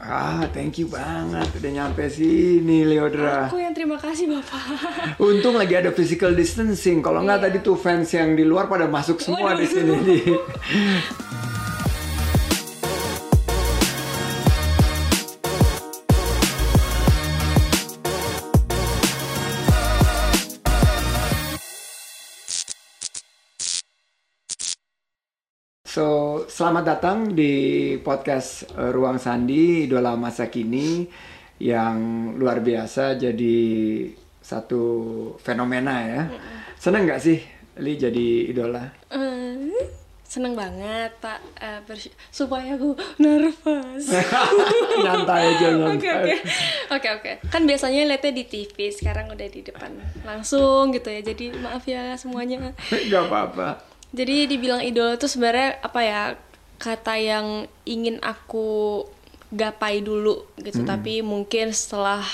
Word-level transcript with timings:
Ah, 0.00 0.48
thank 0.48 0.80
you 0.80 0.88
banget 0.88 1.44
udah 1.52 1.70
nyampe 1.70 2.08
sini 2.08 2.88
Leodra. 2.88 3.52
Aku 3.52 3.60
yang 3.60 3.76
terima 3.76 4.00
kasih 4.00 4.32
Bapak. 4.32 4.64
Untung 5.20 5.60
lagi 5.60 5.76
ada 5.76 5.92
physical 5.92 6.32
distancing. 6.32 7.04
Kalau 7.04 7.20
nggak 7.20 7.36
Iya. 7.36 7.44
tadi 7.46 7.58
tuh 7.60 7.76
fans 7.76 8.08
yang 8.10 8.32
di 8.32 8.40
luar 8.42 8.64
pada 8.64 8.88
masuk 8.88 9.20
semua 9.20 9.52
Waduh. 9.52 9.60
di 9.60 9.66
sini 9.68 10.16
selamat 26.60 26.84
datang 26.84 27.18
di 27.32 27.52
podcast 28.04 28.68
eh, 28.76 28.92
Ruang 28.92 29.16
Sandi, 29.16 29.88
idola 29.88 30.12
masa 30.12 30.52
kini 30.52 31.08
yang 31.56 31.96
luar 32.36 32.60
biasa 32.60 33.16
jadi 33.16 33.56
satu 34.44 34.84
fenomena 35.40 36.04
ya. 36.04 36.22
Seneng 36.76 37.08
nggak 37.08 37.16
sih 37.16 37.40
Li 37.80 37.96
jadi 37.96 38.52
idola? 38.52 38.92
Eh, 39.08 39.72
seneng 40.20 40.52
banget 40.52 41.16
Pak 41.24 41.40
Eh, 41.64 41.80
supaya 42.28 42.76
aku 42.76 42.92
nervous. 43.16 44.12
nyantai 45.08 45.56
aja 45.56 45.64
Oke 45.64 45.80
nyantai. 45.80 46.04
oke 46.12 46.36
oke 46.92 47.08
oke. 47.08 47.32
Kan 47.48 47.64
biasanya 47.64 48.04
lihatnya 48.04 48.36
di 48.36 48.44
TV, 48.44 48.92
sekarang 48.92 49.32
udah 49.32 49.48
di 49.48 49.64
depan 49.64 49.96
langsung 50.28 50.92
gitu 50.92 51.08
ya. 51.08 51.24
Jadi 51.24 51.56
maaf 51.56 51.88
ya 51.88 52.12
semuanya. 52.20 52.76
Gak 53.08 53.32
apa-apa. 53.32 53.80
Jadi 54.12 54.44
dibilang 54.44 54.84
idola 54.84 55.16
itu 55.16 55.24
sebenarnya 55.24 55.80
apa 55.80 56.00
ya 56.04 56.22
kata 56.80 57.20
yang 57.20 57.68
ingin 57.84 58.16
aku 58.24 59.04
gapai 59.52 60.00
dulu 60.00 60.48
gitu. 60.58 60.82
Tapi 60.88 61.20
mungkin 61.20 61.76
setelah 61.76 62.24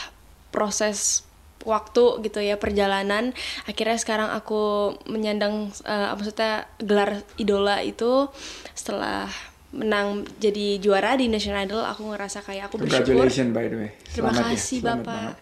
proses 0.55 1.27
waktu 1.67 2.23
gitu 2.23 2.39
ya 2.39 2.55
perjalanan, 2.57 3.35
akhirnya 3.67 3.99
sekarang 3.99 4.31
aku 4.31 4.95
menyandang 5.11 5.75
eh, 5.83 6.15
maksudnya 6.15 6.71
gelar 6.79 7.27
idola 7.37 7.83
itu 7.83 8.31
setelah 8.73 9.27
menang 9.75 10.25
jadi 10.39 10.79
juara 10.79 11.19
di 11.19 11.27
National 11.27 11.67
Idol, 11.67 11.83
aku 11.83 12.15
ngerasa 12.15 12.41
kayak 12.47 12.71
aku 12.71 12.81
bersyukur. 12.81 13.29
By 13.51 13.67
the 13.67 13.77
way. 13.77 13.91
Terima 14.09 14.31
ya, 14.33 14.55
kasih 14.55 14.79
selamat 14.81 15.03
Bapak. 15.03 15.05
banget. 15.05 15.37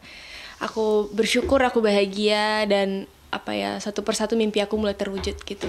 Aku 0.64 0.86
bersyukur, 1.12 1.60
aku 1.60 1.78
bahagia 1.84 2.64
dan 2.64 3.04
apa 3.28 3.50
ya 3.52 3.76
satu 3.82 4.06
persatu 4.06 4.38
mimpi 4.38 4.64
aku 4.64 4.80
mulai 4.80 4.96
terwujud 4.96 5.36
gitu. 5.44 5.68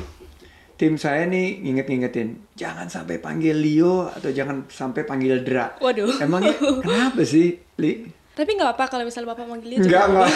Tim 0.75 0.95
saya 0.95 1.23
nih 1.23 1.61
nginget-ngingetin, 1.61 2.51
jangan 2.53 2.87
sampai 2.87 3.17
panggil 3.17 3.55
Leo 3.55 4.07
atau 4.07 4.27
jangan 4.27 4.67
sampai 4.67 5.01
panggil 5.01 5.39
Dra. 5.39 5.79
Waduh. 5.79 6.19
Emangnya 6.19 6.51
kenapa 6.83 7.23
sih, 7.23 7.55
Li? 7.75 8.03
Tapi 8.35 8.51
nggak 8.51 8.75
apa 8.75 8.91
kalau 8.91 9.07
misalnya 9.07 9.31
bapak 9.31 9.47
manggil 9.47 9.79
itu. 9.79 9.87
Enggak, 9.87 10.11
enggak. 10.11 10.27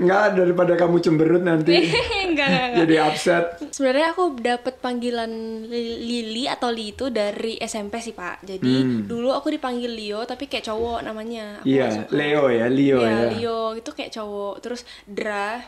Enggak, 0.00 0.24
daripada 0.32 0.72
kamu 0.74 0.96
cemberut 0.98 1.44
nanti. 1.44 1.76
enggak, 2.24 2.48
enggak, 2.48 2.48
enggak. 2.48 2.80
Jadi 2.80 2.94
upset. 2.98 3.44
Sebenarnya 3.68 4.06
aku 4.10 4.24
dapat 4.34 4.80
panggilan 4.80 5.28
Li- 5.68 6.00
Lili 6.00 6.44
atau 6.48 6.72
Li 6.72 6.96
itu 6.96 7.12
dari 7.12 7.60
SMP 7.60 8.00
sih 8.00 8.16
pak. 8.16 8.40
Jadi 8.40 9.04
dulu 9.04 9.28
aku 9.30 9.52
dipanggil 9.52 9.92
Leo 9.92 10.24
tapi 10.24 10.48
kayak 10.48 10.64
cowok 10.64 11.04
namanya. 11.04 11.60
Nggak 11.60 11.68
Iya, 11.68 11.86
suka. 11.92 12.16
Leo 12.16 12.44
ya, 12.48 12.66
Leo 12.66 12.98
Iya, 12.98 13.12
ya. 13.12 13.28
Leo 13.28 13.60
itu 13.76 13.90
kayak 13.92 14.10
cowok. 14.10 14.54
Terus 14.58 14.80
Dra 15.04 15.60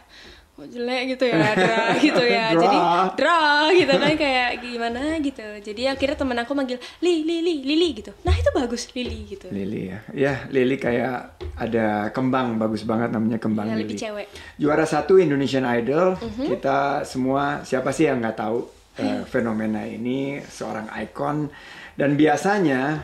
kok 0.60 0.68
jelek 0.68 1.02
gitu 1.16 1.24
ya 1.24 1.50
Dra 1.64 1.80
gitu 1.96 2.22
ya 2.22 2.44
Dra. 2.52 2.60
jadi 2.60 2.78
Dra 3.16 3.40
gitu 3.72 3.94
kan 3.96 4.12
kayak 4.14 4.50
gimana 4.60 5.00
gitu 5.18 5.46
jadi 5.64 5.82
akhirnya 5.96 6.16
temen 6.20 6.36
aku 6.36 6.52
manggil 6.52 6.76
Li 7.00 7.24
Li 7.24 7.40
Li 7.40 7.54
Lili 7.64 7.88
gitu 7.96 8.12
nah 8.20 8.36
itu 8.36 8.50
bagus 8.52 8.92
Lili 8.92 9.24
gitu 9.24 9.48
Lili 9.48 9.88
ya. 9.88 9.98
Ya, 10.12 10.34
Lili 10.52 10.76
kayak 10.76 11.40
ada 11.56 12.12
kembang 12.12 12.60
bagus 12.60 12.84
banget 12.84 13.08
namanya 13.08 13.40
kembang 13.40 13.66
Ya, 13.66 13.76
Lili. 13.76 13.88
lebih 13.88 13.96
cewek. 13.96 14.26
Juara 14.56 14.84
satu 14.84 15.16
Indonesian 15.16 15.64
Idol. 15.64 16.16
Mhm. 16.18 16.44
Kita 16.50 17.04
semua 17.06 17.62
siapa 17.62 17.94
sih 17.94 18.08
yang 18.10 18.20
nggak 18.20 18.36
tahu 18.36 18.58
eh, 19.00 19.22
fenomena 19.24 19.80
ini 19.86 20.40
seorang 20.42 20.90
ikon 20.92 21.48
dan 21.96 22.16
biasanya 22.16 23.00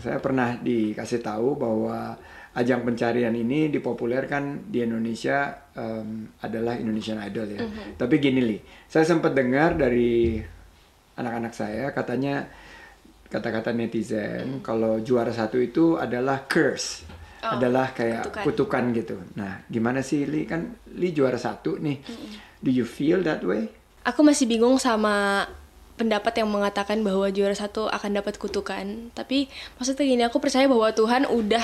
saya 0.00 0.18
pernah 0.18 0.56
dikasih 0.56 1.20
tahu 1.20 1.56
bahwa 1.56 2.16
ajang 2.50 2.82
pencarian 2.82 3.30
ini 3.30 3.70
dipopulerkan 3.70 4.66
di 4.66 4.82
Indonesia 4.82 5.54
em, 5.70 6.34
adalah 6.40 6.74
Indonesian 6.74 7.22
Idol 7.22 7.46
ya. 7.46 7.60
Mhm. 7.62 7.94
Tapi 7.94 8.14
gini 8.18 8.40
li, 8.42 8.58
saya 8.86 9.06
sempat 9.06 9.32
dengar 9.32 9.74
dari 9.74 10.42
anak-anak 11.14 11.52
saya 11.52 11.90
katanya 11.90 12.48
kata-kata 13.26 13.70
netizen 13.70 14.58
kalau 14.60 14.98
juara 14.98 15.30
satu 15.30 15.58
itu 15.58 15.94
adalah 15.94 16.44
curse 16.44 17.06
Oh, 17.40 17.56
adalah 17.56 17.96
kayak 17.96 18.28
kutukan. 18.44 18.44
kutukan 18.44 18.84
gitu 18.92 19.16
nah 19.32 19.64
gimana 19.64 20.04
sih 20.04 20.28
li 20.28 20.44
kan 20.44 20.60
li 20.92 21.08
juara 21.08 21.40
satu 21.40 21.80
nih 21.80 21.96
do 22.60 22.68
you 22.68 22.84
feel 22.84 23.24
that 23.24 23.40
way 23.40 23.64
Aku 24.04 24.20
masih 24.20 24.44
bingung 24.44 24.76
sama 24.76 25.48
pendapat 25.96 26.36
yang 26.36 26.52
mengatakan 26.52 27.00
bahwa 27.00 27.28
juara 27.28 27.52
satu 27.52 27.84
akan 27.88 28.16
dapat 28.16 28.40
kutukan. 28.40 29.12
Tapi 29.12 29.44
maksudnya 29.76 30.04
gini, 30.04 30.22
aku 30.24 30.40
percaya 30.40 30.64
bahwa 30.64 30.88
Tuhan 30.90 31.28
udah 31.28 31.60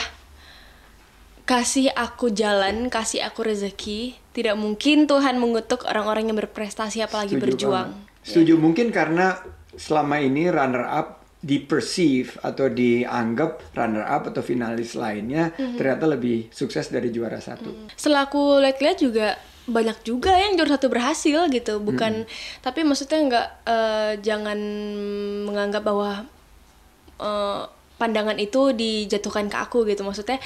kasih 1.46 1.94
aku 1.94 2.28
jalan, 2.28 2.90
kasih 2.90 3.22
aku 3.22 3.46
rezeki. 3.46 4.18
Tidak 4.34 4.52
mungkin 4.52 5.06
Tuhan 5.06 5.38
mengutuk 5.38 5.86
orang-orang 5.86 6.28
yang 6.28 6.36
berprestasi 6.36 7.00
apalagi 7.00 7.38
Setuju 7.38 7.44
berjuang. 7.46 7.90
banget. 7.94 8.04
setuju 8.26 8.58
mungkin 8.58 8.90
karena 8.90 9.38
selama 9.72 10.18
ini 10.18 10.50
runner 10.50 10.82
up 10.82 11.22
di 11.38 11.62
perceive 11.62 12.34
atau 12.42 12.66
dianggap 12.66 13.70
runner 13.70 14.02
up 14.02 14.26
atau 14.26 14.42
finalis 14.42 14.98
lainnya 14.98 15.54
Mhm. 15.54 15.78
ternyata 15.78 16.10
lebih 16.10 16.50
sukses 16.50 16.90
dari 16.90 17.14
juara 17.14 17.38
satu 17.38 17.86
Setelah 17.94 18.26
aku 18.26 18.58
lihat-lihat 18.58 18.98
juga 18.98 19.38
banyak 19.64 20.02
juga 20.02 20.34
yang 20.34 20.58
juara 20.58 20.74
satu 20.74 20.90
berhasil 20.90 21.46
gitu, 21.48 21.78
bukan. 21.78 22.26
Tapi 22.60 22.82
maksudnya 22.82 23.18
nggak 23.20 23.48
eh, 23.64 24.12
jangan 24.20 24.58
menganggap 25.44 25.82
bahwa 25.82 26.26
eh, 27.16 27.62
pandangan 27.96 28.36
itu 28.36 28.74
dijatuhkan 28.74 29.46
ke 29.46 29.56
aku 29.56 29.86
gitu. 29.86 30.02
Maksudnya 30.02 30.42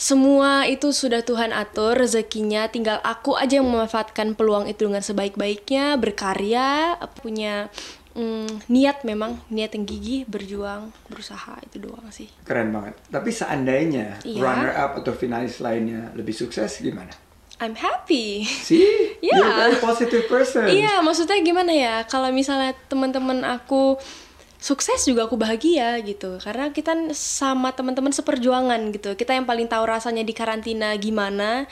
semua 0.00 0.64
itu 0.64 0.96
sudah 0.96 1.20
Tuhan 1.20 1.52
atur 1.52 1.92
rezekinya, 1.92 2.72
tinggal 2.72 3.04
aku 3.04 3.36
aja 3.36 3.60
yang 3.60 3.68
memanfaatkan 3.68 4.32
peluang 4.32 4.64
itu 4.64 4.88
dengan 4.88 5.04
sebaik-baiknya, 5.04 6.00
berkarya, 6.00 6.96
punya 7.20 7.68
mm, 8.16 8.64
niat 8.72 9.04
memang, 9.04 9.36
niat 9.52 9.76
yang 9.76 9.84
gigih, 9.84 10.24
berjuang, 10.24 10.88
berusaha 11.04 11.60
itu 11.68 11.84
doang 11.84 12.08
sih. 12.08 12.32
keren 12.42 12.72
banget 12.72 12.96
tapi 13.12 13.28
seandainya 13.28 14.24
Iya. 14.24 14.40
runner 14.40 14.72
up 14.72 14.92
atau 14.98 15.12
finalis 15.12 15.60
lainnya 15.60 16.08
lebih 16.16 16.32
sukses 16.32 16.80
gimana 16.80 17.12
I'm 17.60 17.76
happy. 17.76 18.40
See, 18.40 18.80
Iya. 19.20 19.36
you're 19.36 19.52
a 19.52 19.60
very 19.68 19.76
positive 19.84 20.24
person. 20.32 20.64
Iya, 20.64 21.04
maksudnya 21.04 21.36
gimana 21.44 21.68
ya? 21.68 22.08
Kalau 22.08 22.32
misalnya 22.32 22.72
teman-teman 22.88 23.44
aku 23.44 24.00
sukses 24.60 25.02
juga 25.08 25.26
aku 25.26 25.40
bahagia 25.40 25.96
gitu. 26.04 26.36
Karena 26.38 26.70
kita 26.70 26.92
sama 27.16 27.72
teman-teman 27.72 28.12
seperjuangan 28.12 28.92
gitu. 28.94 29.16
Kita 29.16 29.32
yang 29.32 29.48
paling 29.48 29.66
tahu 29.66 29.88
rasanya 29.88 30.22
di 30.22 30.36
karantina 30.36 30.92
gimana, 31.00 31.64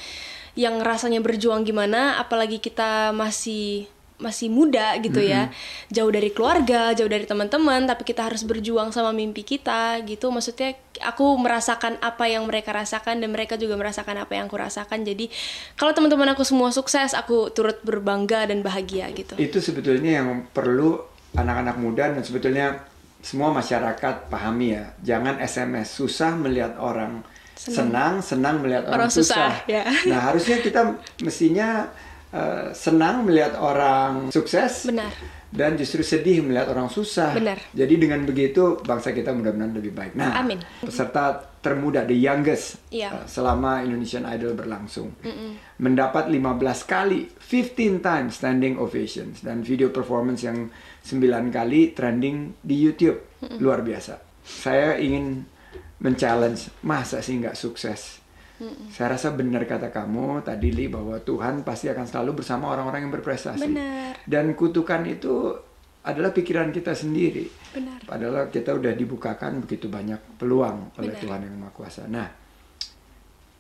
yang 0.57 0.81
rasanya 0.81 1.21
berjuang 1.21 1.63
gimana, 1.63 2.17
apalagi 2.19 2.59
kita 2.59 3.13
masih 3.13 3.87
masih 4.19 4.51
muda 4.51 4.99
gitu 4.99 5.23
ya. 5.23 5.47
Jauh 5.95 6.11
dari 6.11 6.35
keluarga, 6.35 6.91
jauh 6.91 7.07
dari 7.07 7.23
teman-teman, 7.23 7.87
tapi 7.87 8.03
kita 8.03 8.27
harus 8.27 8.43
berjuang 8.43 8.91
sama 8.91 9.15
mimpi 9.15 9.47
kita 9.47 10.03
gitu. 10.03 10.35
Maksudnya 10.35 10.75
aku 10.99 11.39
merasakan 11.39 12.03
apa 12.03 12.27
yang 12.27 12.43
mereka 12.51 12.75
rasakan 12.75 13.23
dan 13.23 13.31
mereka 13.31 13.55
juga 13.55 13.79
merasakan 13.79 14.27
apa 14.27 14.35
yang 14.35 14.51
aku 14.51 14.59
rasakan. 14.59 15.07
Jadi 15.07 15.31
kalau 15.79 15.95
teman-teman 15.95 16.35
aku 16.35 16.43
semua 16.43 16.75
sukses, 16.75 17.15
aku 17.15 17.55
turut 17.55 17.79
berbangga 17.87 18.51
dan 18.51 18.59
bahagia 18.67 19.07
gitu. 19.15 19.39
Itu 19.39 19.63
sebetulnya 19.63 20.19
yang 20.19 20.51
perlu 20.51 20.99
anak-anak 21.39 21.77
muda 21.79 22.05
dan 22.11 22.23
sebetulnya 22.23 22.83
semua 23.23 23.51
masyarakat 23.51 24.31
pahami 24.31 24.79
ya. 24.79 24.85
Jangan 25.03 25.43
SMS 25.43 25.95
susah 25.95 26.39
melihat 26.39 26.79
orang 26.79 27.23
senang, 27.59 28.23
senang 28.23 28.63
melihat 28.63 28.87
orang, 28.87 29.07
Orang 29.07 29.11
susah, 29.11 29.67
ya. 29.67 29.83
Nah, 30.11 30.31
harusnya 30.31 30.63
kita 30.63 30.95
mestinya 31.23 31.91
eh, 32.31 32.71
senang 32.71 33.27
melihat 33.27 33.59
orang 33.59 34.31
sukses. 34.31 34.87
Benar. 34.87 35.11
Dan 35.49 35.81
justru 35.81 36.05
sedih 36.05 36.45
melihat 36.45 36.69
orang 36.69 36.93
susah. 36.93 37.33
Benar. 37.33 37.57
Jadi 37.73 37.95
dengan 37.97 38.21
begitu 38.29 38.77
bangsa 38.85 39.17
kita 39.17 39.33
mudah-mudahan 39.33 39.73
lebih 39.73 39.97
baik. 39.97 40.13
Nah, 40.13 40.45
Amin. 40.45 40.61
peserta 40.85 41.41
termuda 41.59 42.07
the 42.07 42.15
youngest 42.15 42.79
Iya. 42.93 43.11
eh, 43.11 43.27
selama 43.27 43.83
Indonesian 43.83 44.23
Idol 44.29 44.55
berlangsung 44.55 45.11
mendapat 45.83 46.31
15 46.31 46.87
kali 46.87 47.27
15 47.35 47.99
times 47.99 48.39
standing 48.39 48.79
ovations 48.79 49.43
dan 49.43 49.67
video 49.67 49.91
performance 49.91 50.47
yang 50.47 50.71
9 51.03 51.51
kali 51.51 51.97
trending 51.97 52.55
di 52.63 52.77
YouTube 52.79 53.19
luar 53.59 53.83
biasa. 53.83 54.23
Saya 54.45 54.97
ingin 55.03 55.45
men-challenge 55.99 56.71
masa 56.87 57.19
sih 57.19 57.41
nggak 57.43 57.59
sukses. 57.59 58.18
Saya 58.91 59.15
rasa 59.15 59.35
benar 59.39 59.63
kata 59.65 59.95
kamu 59.95 60.43
tadi 60.43 60.75
Li 60.75 60.91
bahwa 60.91 61.15
Tuhan 61.23 61.63
pasti 61.63 61.87
akan 61.87 62.07
selalu 62.07 62.43
bersama 62.43 62.75
orang-orang 62.75 63.07
yang 63.07 63.15
berprestasi. 63.15 63.71
Benar. 63.71 64.19
Dan 64.27 64.59
kutukan 64.59 65.07
itu 65.07 65.55
adalah 66.03 66.35
pikiran 66.35 66.75
kita 66.75 66.97
sendiri. 66.97 67.47
Benar. 67.71 68.03
Padahal 68.03 68.51
kita 68.51 68.75
udah 68.75 68.93
dibukakan 68.99 69.63
begitu 69.63 69.87
banyak 69.87 70.19
peluang 70.41 70.97
oleh 70.99 71.15
Benar. 71.15 71.23
Tuhan 71.23 71.41
yang 71.47 71.55
Maha 71.55 71.73
Kuasa. 71.75 72.03
Nah, 72.11 72.27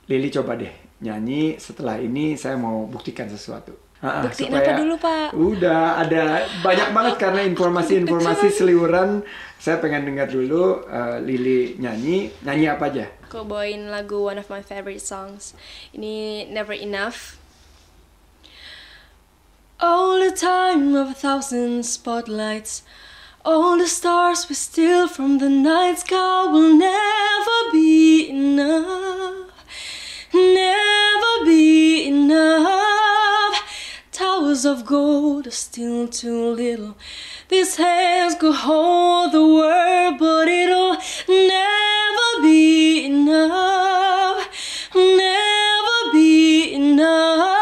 Lili 0.08 0.28
coba 0.34 0.58
deh 0.58 0.72
nyanyi. 1.04 1.60
Setelah 1.60 2.00
ini 2.02 2.34
saya 2.34 2.58
mau 2.58 2.88
buktikan 2.88 3.30
sesuatu. 3.30 3.88
Ah, 3.98 4.22
ah, 4.22 4.30
Buktiin 4.30 4.54
apa 4.54 4.78
dulu, 4.78 4.94
Pak? 4.94 5.34
Udah 5.34 5.98
ada 5.98 6.46
banyak 6.62 6.88
banget 6.94 7.14
karena 7.18 7.42
informasi-informasi 7.50 8.46
seliuran. 8.54 9.26
Saya 9.58 9.82
pengen 9.82 10.06
dengar 10.06 10.30
dulu 10.30 10.86
eh, 10.86 11.18
Lili 11.18 11.74
nyanyi. 11.82 12.30
Nyanyi 12.46 12.66
apa 12.70 12.94
aja? 12.94 13.17
Aku 13.28 13.44
bawain 13.44 13.92
lagu 13.92 14.24
one 14.24 14.40
of 14.40 14.48
my 14.48 14.64
favorite 14.64 15.04
songs. 15.04 15.52
Ini 15.92 16.48
Never 16.48 16.72
Enough. 16.72 17.36
All 19.76 20.16
the 20.16 20.32
time 20.32 20.96
of 20.96 21.12
a 21.12 21.18
thousand 21.20 21.84
spotlights. 21.84 22.88
All 23.44 23.76
the 23.76 23.84
stars 23.84 24.48
we 24.48 24.56
steal 24.56 25.12
from 25.12 25.44
the 25.44 25.52
night 25.52 26.00
sky 26.00 26.48
will 26.48 26.72
never 26.72 27.60
be 27.68 28.32
enough. 28.32 29.52
Never 30.32 31.44
be 31.44 32.08
enough. 32.08 32.77
Towers 34.48 34.64
of 34.64 34.86
gold 34.86 35.46
are 35.46 35.50
still 35.50 36.08
too 36.08 36.54
little. 36.54 36.96
These 37.50 37.76
hands 37.76 38.34
could 38.34 38.54
hold 38.54 39.32
the 39.32 39.44
world, 39.46 40.18
but 40.18 40.48
it'll 40.48 40.96
never 41.28 42.30
be 42.40 43.04
enough. 43.04 44.48
Never 44.94 46.12
be 46.14 46.72
enough 46.72 47.57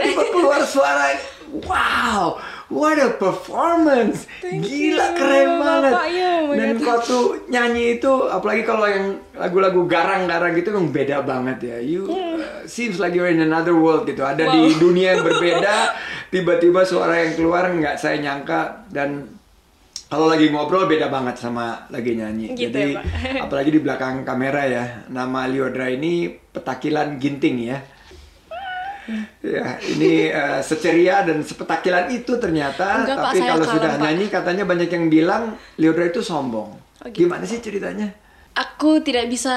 tiba-tiba 0.00 0.22
keluar 0.30 0.60
suara. 0.62 1.14
Wow, 1.48 2.36
what 2.68 2.96
a 2.96 3.16
performance! 3.16 4.28
Thank 4.38 4.62
Gila 4.62 5.00
you, 5.00 5.16
keren 5.16 5.48
banget. 5.56 5.92
Bapak, 5.92 6.08
ya, 6.12 6.28
oh 6.36 6.42
my 6.44 6.54
Dan 6.54 6.74
waktu 6.78 7.18
nyanyi 7.48 7.84
itu, 7.96 8.12
apalagi 8.28 8.62
kalau 8.62 8.84
yang 8.84 9.06
lagu-lagu 9.32 9.80
garang-garang 9.84 10.52
gitu 10.52 10.70
memang 10.70 10.92
beda 10.92 11.24
banget 11.24 11.58
ya. 11.64 11.76
You 11.80 12.04
uh, 12.04 12.36
seems 12.64 13.00
like 13.00 13.16
you're 13.16 13.26
in 13.26 13.40
another 13.40 13.72
world 13.72 14.04
gitu. 14.04 14.20
Ada 14.20 14.44
di 14.44 14.60
Hmm. 14.60 14.70
Wow. 14.70 14.82
dunia 14.82 15.08
yang 15.16 15.24
berbeda. 15.24 15.74
Tiba-tiba 16.32 16.84
suara 16.84 17.16
yang 17.18 17.32
keluar 17.32 17.64
nggak 17.66 17.96
saya 17.96 18.20
nyangka 18.20 18.84
dan 18.92 19.40
kalau 20.04 20.24
lagi 20.24 20.48
ngobrol 20.48 20.84
beda 20.84 21.08
banget 21.08 21.36
sama 21.36 21.88
lagi 21.88 22.12
nyanyi. 22.12 22.52
Gitu 22.52 22.68
Jadi 22.68 22.92
ya, 22.92 23.00
apalagi 23.40 23.72
di 23.72 23.80
belakang 23.80 24.20
kamera 24.22 24.64
ya. 24.64 24.84
Nama 25.08 25.48
Liodra 25.48 25.88
ini 25.88 26.28
petakilan 26.28 27.16
ginting 27.16 27.64
ya. 27.64 27.80
Ya, 29.40 29.80
ini 29.80 30.28
eh, 30.28 30.60
seceria 30.60 31.24
dan 31.24 31.40
sepetakilan 31.40 32.12
itu 32.12 32.36
ternyata. 32.36 33.08
Enggak, 33.08 33.16
tapi 33.16 33.38
kalau 33.40 33.66
sudah 33.66 33.92
Pak. 33.96 34.00
nyanyi 34.04 34.26
katanya 34.28 34.64
banyak 34.68 34.90
yang 34.92 35.06
bilang 35.08 35.42
Liodra 35.80 36.12
itu 36.12 36.20
sombong. 36.20 36.76
Oh, 36.76 37.06
gitu. 37.08 37.24
Gimana 37.24 37.48
sih 37.48 37.58
ceritanya? 37.64 38.12
Aku 38.58 38.98
tidak 38.98 39.30
bisa 39.30 39.54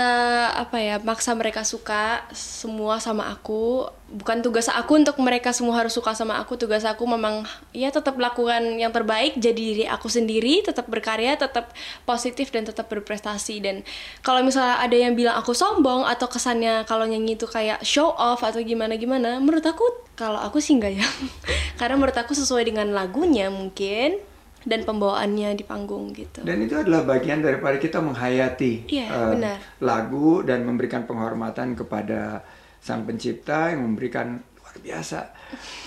apa 0.54 0.78
ya 0.78 1.02
maksa 1.02 1.34
mereka 1.34 1.66
suka 1.66 2.22
semua 2.38 3.02
sama 3.02 3.34
aku. 3.34 3.90
Bukan 4.14 4.46
tugas 4.46 4.70
aku 4.70 5.02
untuk 5.02 5.18
mereka 5.18 5.50
semua 5.58 5.74
harus 5.82 5.98
suka 5.98 6.14
sama 6.14 6.38
aku. 6.38 6.54
Tugas 6.54 6.86
aku 6.86 7.10
memang 7.10 7.42
ya 7.74 7.90
tetap 7.90 8.14
lakukan 8.22 8.62
yang 8.78 8.94
terbaik, 8.94 9.42
jadi 9.42 9.58
diri 9.58 9.86
aku 9.90 10.06
sendiri, 10.06 10.62
tetap 10.62 10.86
berkarya, 10.86 11.34
tetap 11.34 11.74
positif 12.06 12.54
dan 12.54 12.70
tetap 12.70 12.94
berprestasi. 12.94 13.58
Dan 13.58 13.82
kalau 14.22 14.46
misalnya 14.46 14.78
ada 14.78 14.94
yang 14.94 15.18
bilang 15.18 15.34
aku 15.34 15.58
sombong 15.58 16.06
atau 16.06 16.30
kesannya 16.30 16.86
kalau 16.86 17.10
nyanyi 17.10 17.34
itu 17.34 17.50
kayak 17.50 17.82
show 17.82 18.14
off 18.14 18.46
atau 18.46 18.62
gimana 18.62 19.02
gimana, 19.02 19.42
menurut 19.42 19.66
aku 19.66 19.82
kalau 20.14 20.38
aku 20.38 20.62
sih 20.62 20.78
enggak 20.78 21.02
ya. 21.02 21.08
Karena 21.82 21.98
menurut 21.98 22.14
aku 22.22 22.38
sesuai 22.38 22.70
dengan 22.70 22.94
lagunya 22.94 23.50
mungkin 23.50 24.22
dan 24.62 24.86
pembawaannya 24.86 25.54
di 25.54 25.64
panggung 25.64 26.14
gitu. 26.14 26.42
Dan 26.42 26.62
itu 26.62 26.78
adalah 26.78 27.02
bagian 27.02 27.42
daripada 27.42 27.76
kita 27.76 27.98
menghayati 27.98 28.86
Iya, 28.88 29.06
eh, 29.08 29.30
benar. 29.34 29.58
lagu 29.80 30.42
dan 30.42 30.62
memberikan 30.62 31.04
penghormatan 31.04 31.74
kepada 31.74 32.46
sang 32.78 33.04
pencipta 33.04 33.70
yang 33.70 33.86
memberikan 33.86 34.38
luar 34.38 34.76
biasa 34.78 35.34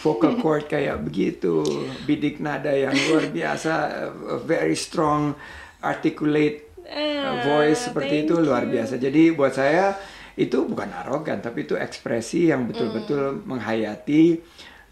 vocal 0.01 0.35
cord 0.43 0.67
kayak 0.67 1.01
begitu, 1.01 1.63
bidik 2.03 2.39
nada 2.39 2.71
yang 2.71 2.95
luar 3.11 3.27
biasa, 3.29 3.73
eh, 4.11 4.41
very 4.43 4.75
strong, 4.75 5.35
articulate 5.81 6.67
Ah, 6.85 7.41
voice 7.41 7.89
seperti 7.89 8.29
itu 8.29 8.37
luar 8.37 8.69
biasa. 8.69 9.01
Jadi 9.01 9.33
buat 9.33 9.57
saya 9.57 9.97
itu 10.37 10.69
bukan 10.69 10.93
arogan, 10.93 11.41
tapi 11.41 11.65
itu 11.65 11.81
ekspresi 11.81 12.53
yang 12.53 12.69
betul-betul 12.69 13.41
Mm. 13.41 13.49
menghayati 13.49 14.23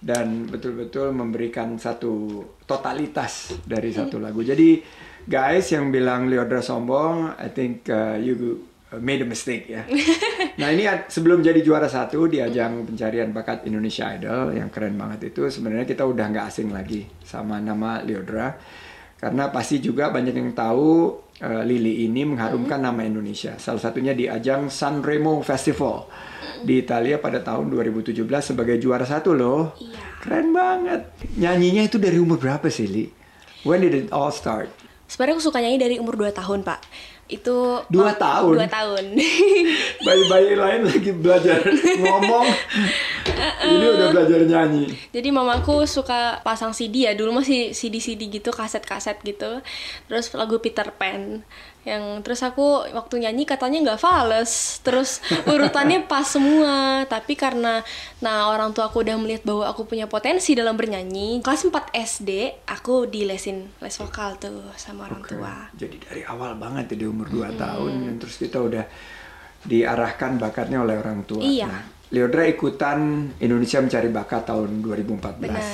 dan 0.02 0.50
betul-betul 0.50 1.14
memberikan 1.14 1.78
satu 1.78 2.42
totalitas 2.66 3.54
dari 3.62 3.94
satu 3.94 4.18
lagu. 4.18 4.42
Jadi 4.42 4.82
guys 5.22 5.70
yang 5.70 5.94
bilang 5.94 6.26
Leodra 6.26 6.58
sombong, 6.58 7.38
I 7.38 7.48
think 7.54 7.86
uh, 7.86 8.18
you 8.18 8.66
made 8.98 9.22
a 9.22 9.28
mistake 9.28 9.70
ya. 9.70 9.86
nah 10.60 10.68
ini 10.74 10.84
sebelum 11.06 11.40
jadi 11.40 11.62
juara 11.62 11.86
satu 11.86 12.26
di 12.26 12.42
ajang 12.42 12.84
pencarian 12.84 13.30
bakat 13.30 13.64
Indonesia 13.64 14.10
Idol 14.10 14.58
yang 14.58 14.68
keren 14.68 14.98
banget 14.98 15.32
itu 15.32 15.48
sebenarnya 15.48 15.86
kita 15.88 16.04
udah 16.04 16.26
nggak 16.28 16.46
asing 16.50 16.74
lagi 16.74 17.06
sama 17.24 17.62
nama 17.62 18.02
Leodra 18.04 18.58
karena 19.22 19.54
pasti 19.54 19.78
juga 19.78 20.10
banyak 20.10 20.34
yang 20.34 20.50
tahu 20.50 21.14
uh, 21.40 21.62
Lili 21.62 22.10
ini 22.10 22.26
mengharumkan 22.26 22.82
nama 22.82 23.06
Indonesia. 23.06 23.54
Salah 23.54 23.78
satunya 23.78 24.18
di 24.18 24.26
ajang 24.26 24.66
Sanremo 24.66 25.38
Festival 25.46 26.10
di 26.62 26.82
Italia 26.82 27.18
pada 27.18 27.42
tahun 27.42 27.68
2017 27.70 28.22
sebagai 28.40 28.78
juara 28.78 29.04
satu 29.04 29.34
loh. 29.34 29.74
Iya. 29.78 30.00
Keren 30.22 30.54
banget. 30.54 31.00
Nyanyinya 31.34 31.82
itu 31.86 31.98
dari 31.98 32.18
umur 32.22 32.38
berapa 32.38 32.70
sih, 32.70 32.86
Li? 32.86 33.04
When 33.62 33.82
did 33.82 33.94
it 33.94 34.08
all 34.10 34.30
start? 34.30 34.70
Sebenarnya 35.06 35.38
aku 35.38 35.44
suka 35.44 35.58
nyanyi 35.60 35.78
dari 35.78 35.94
umur 35.98 36.16
2 36.16 36.32
tahun, 36.32 36.64
Pak. 36.64 36.80
Itu 37.32 37.86
Dua 37.88 38.12
oh, 38.12 38.16
tahun? 38.16 38.54
Dua 38.60 38.68
tahun. 38.68 39.04
Bayi-bayi 40.06 40.52
lain 40.58 40.80
lagi 40.88 41.10
belajar 41.16 41.60
ngomong. 42.02 42.46
Ini 43.42 43.86
udah 43.98 44.06
belajar 44.14 44.40
nyanyi. 44.46 44.86
Jadi 45.10 45.28
mamaku 45.34 45.86
suka 45.86 46.38
pasang 46.46 46.70
CD 46.70 47.10
ya, 47.10 47.12
dulu 47.18 47.42
masih 47.42 47.74
CD-CD 47.74 48.30
gitu, 48.30 48.54
kaset-kaset 48.54 49.18
gitu. 49.26 49.60
Terus 50.06 50.30
lagu 50.34 50.62
Peter 50.62 50.90
Pan. 50.94 51.42
Yang 51.82 52.22
terus 52.22 52.40
aku 52.46 52.86
waktu 52.94 53.26
nyanyi 53.26 53.42
katanya 53.42 53.82
nggak 53.82 54.00
fales. 54.02 54.78
Terus 54.86 55.18
urutannya 55.50 56.06
pas 56.06 56.22
semua. 56.22 57.02
Tapi 57.10 57.34
karena 57.34 57.82
nah 58.22 58.46
orang 58.54 58.70
tua 58.70 58.86
aku 58.86 59.02
udah 59.02 59.18
melihat 59.18 59.42
bahwa 59.42 59.66
aku 59.66 59.90
punya 59.90 60.06
potensi 60.06 60.54
dalam 60.54 60.78
bernyanyi. 60.78 61.42
Kelas 61.42 61.66
4 61.66 61.90
SD 61.90 62.30
aku 62.70 63.10
dilesin 63.10 63.66
les 63.82 63.96
vokal 63.98 64.38
tuh 64.38 64.70
sama 64.78 65.10
orang 65.10 65.26
tua. 65.26 65.52
Jadi 65.74 65.98
dari 65.98 66.22
awal 66.22 66.54
banget 66.54 66.94
ya 66.94 67.02
di 67.02 67.06
umur 67.10 67.26
2 67.26 67.58
tahun 67.58 67.92
dan 68.06 68.14
terus 68.22 68.38
kita 68.38 68.62
udah 68.62 68.86
diarahkan 69.66 70.38
bakatnya 70.38 70.82
oleh 70.82 70.98
orang 70.98 71.26
tua. 71.26 71.42
Iya. 71.42 71.66
Nah, 71.66 71.82
Leodra 72.12 72.44
ikutan 72.44 73.32
Indonesia 73.40 73.80
Mencari 73.80 74.12
Bakat 74.12 74.44
tahun 74.44 74.84
2014. 74.84 75.40
Benar. 75.40 75.64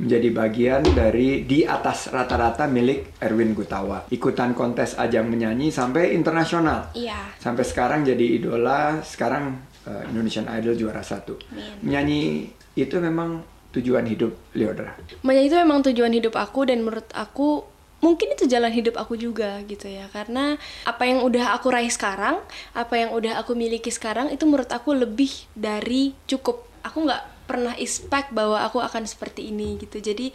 Menjadi 0.00 0.28
bagian 0.32 0.82
dari 0.96 1.44
di 1.44 1.66
atas 1.66 2.08
rata-rata 2.08 2.64
milik 2.70 3.20
Erwin 3.20 3.52
Gutawa. 3.52 4.06
Ikutan 4.08 4.54
kontes 4.54 4.96
ajang 4.96 5.26
menyanyi 5.28 5.68
sampai 5.68 6.14
internasional. 6.14 6.94
Iya. 6.94 7.36
Sampai 7.36 7.66
sekarang 7.66 8.06
jadi 8.06 8.40
idola, 8.40 9.02
sekarang 9.02 9.60
uh, 9.84 10.02
Indonesian 10.08 10.48
Idol 10.48 10.78
juara 10.78 11.02
satu. 11.02 11.36
Amin. 11.52 11.84
Menyanyi 11.84 12.48
itu 12.78 12.96
memang 12.96 13.42
tujuan 13.74 14.06
hidup 14.06 14.32
Leodra. 14.54 14.94
Menyanyi 15.26 15.46
itu 15.52 15.58
memang 15.58 15.78
tujuan 15.90 16.12
hidup 16.14 16.38
aku 16.38 16.70
dan 16.70 16.86
menurut 16.86 17.10
aku 17.12 17.66
mungkin 18.00 18.32
itu 18.32 18.48
jalan 18.48 18.72
hidup 18.72 18.96
aku 18.96 19.16
juga 19.16 19.60
gitu 19.68 19.84
ya 19.84 20.08
karena 20.08 20.56
apa 20.88 21.04
yang 21.04 21.20
udah 21.20 21.52
aku 21.56 21.68
raih 21.68 21.92
sekarang 21.92 22.40
apa 22.72 22.94
yang 22.96 23.12
udah 23.12 23.36
aku 23.40 23.52
miliki 23.52 23.92
sekarang 23.92 24.32
itu 24.32 24.44
menurut 24.48 24.72
aku 24.72 24.96
lebih 24.96 25.28
dari 25.52 26.16
cukup 26.24 26.64
aku 26.80 27.04
nggak 27.04 27.22
pernah 27.44 27.74
expect 27.76 28.32
bahwa 28.32 28.64
aku 28.64 28.80
akan 28.80 29.04
seperti 29.04 29.52
ini 29.52 29.76
gitu 29.76 30.00
jadi 30.00 30.32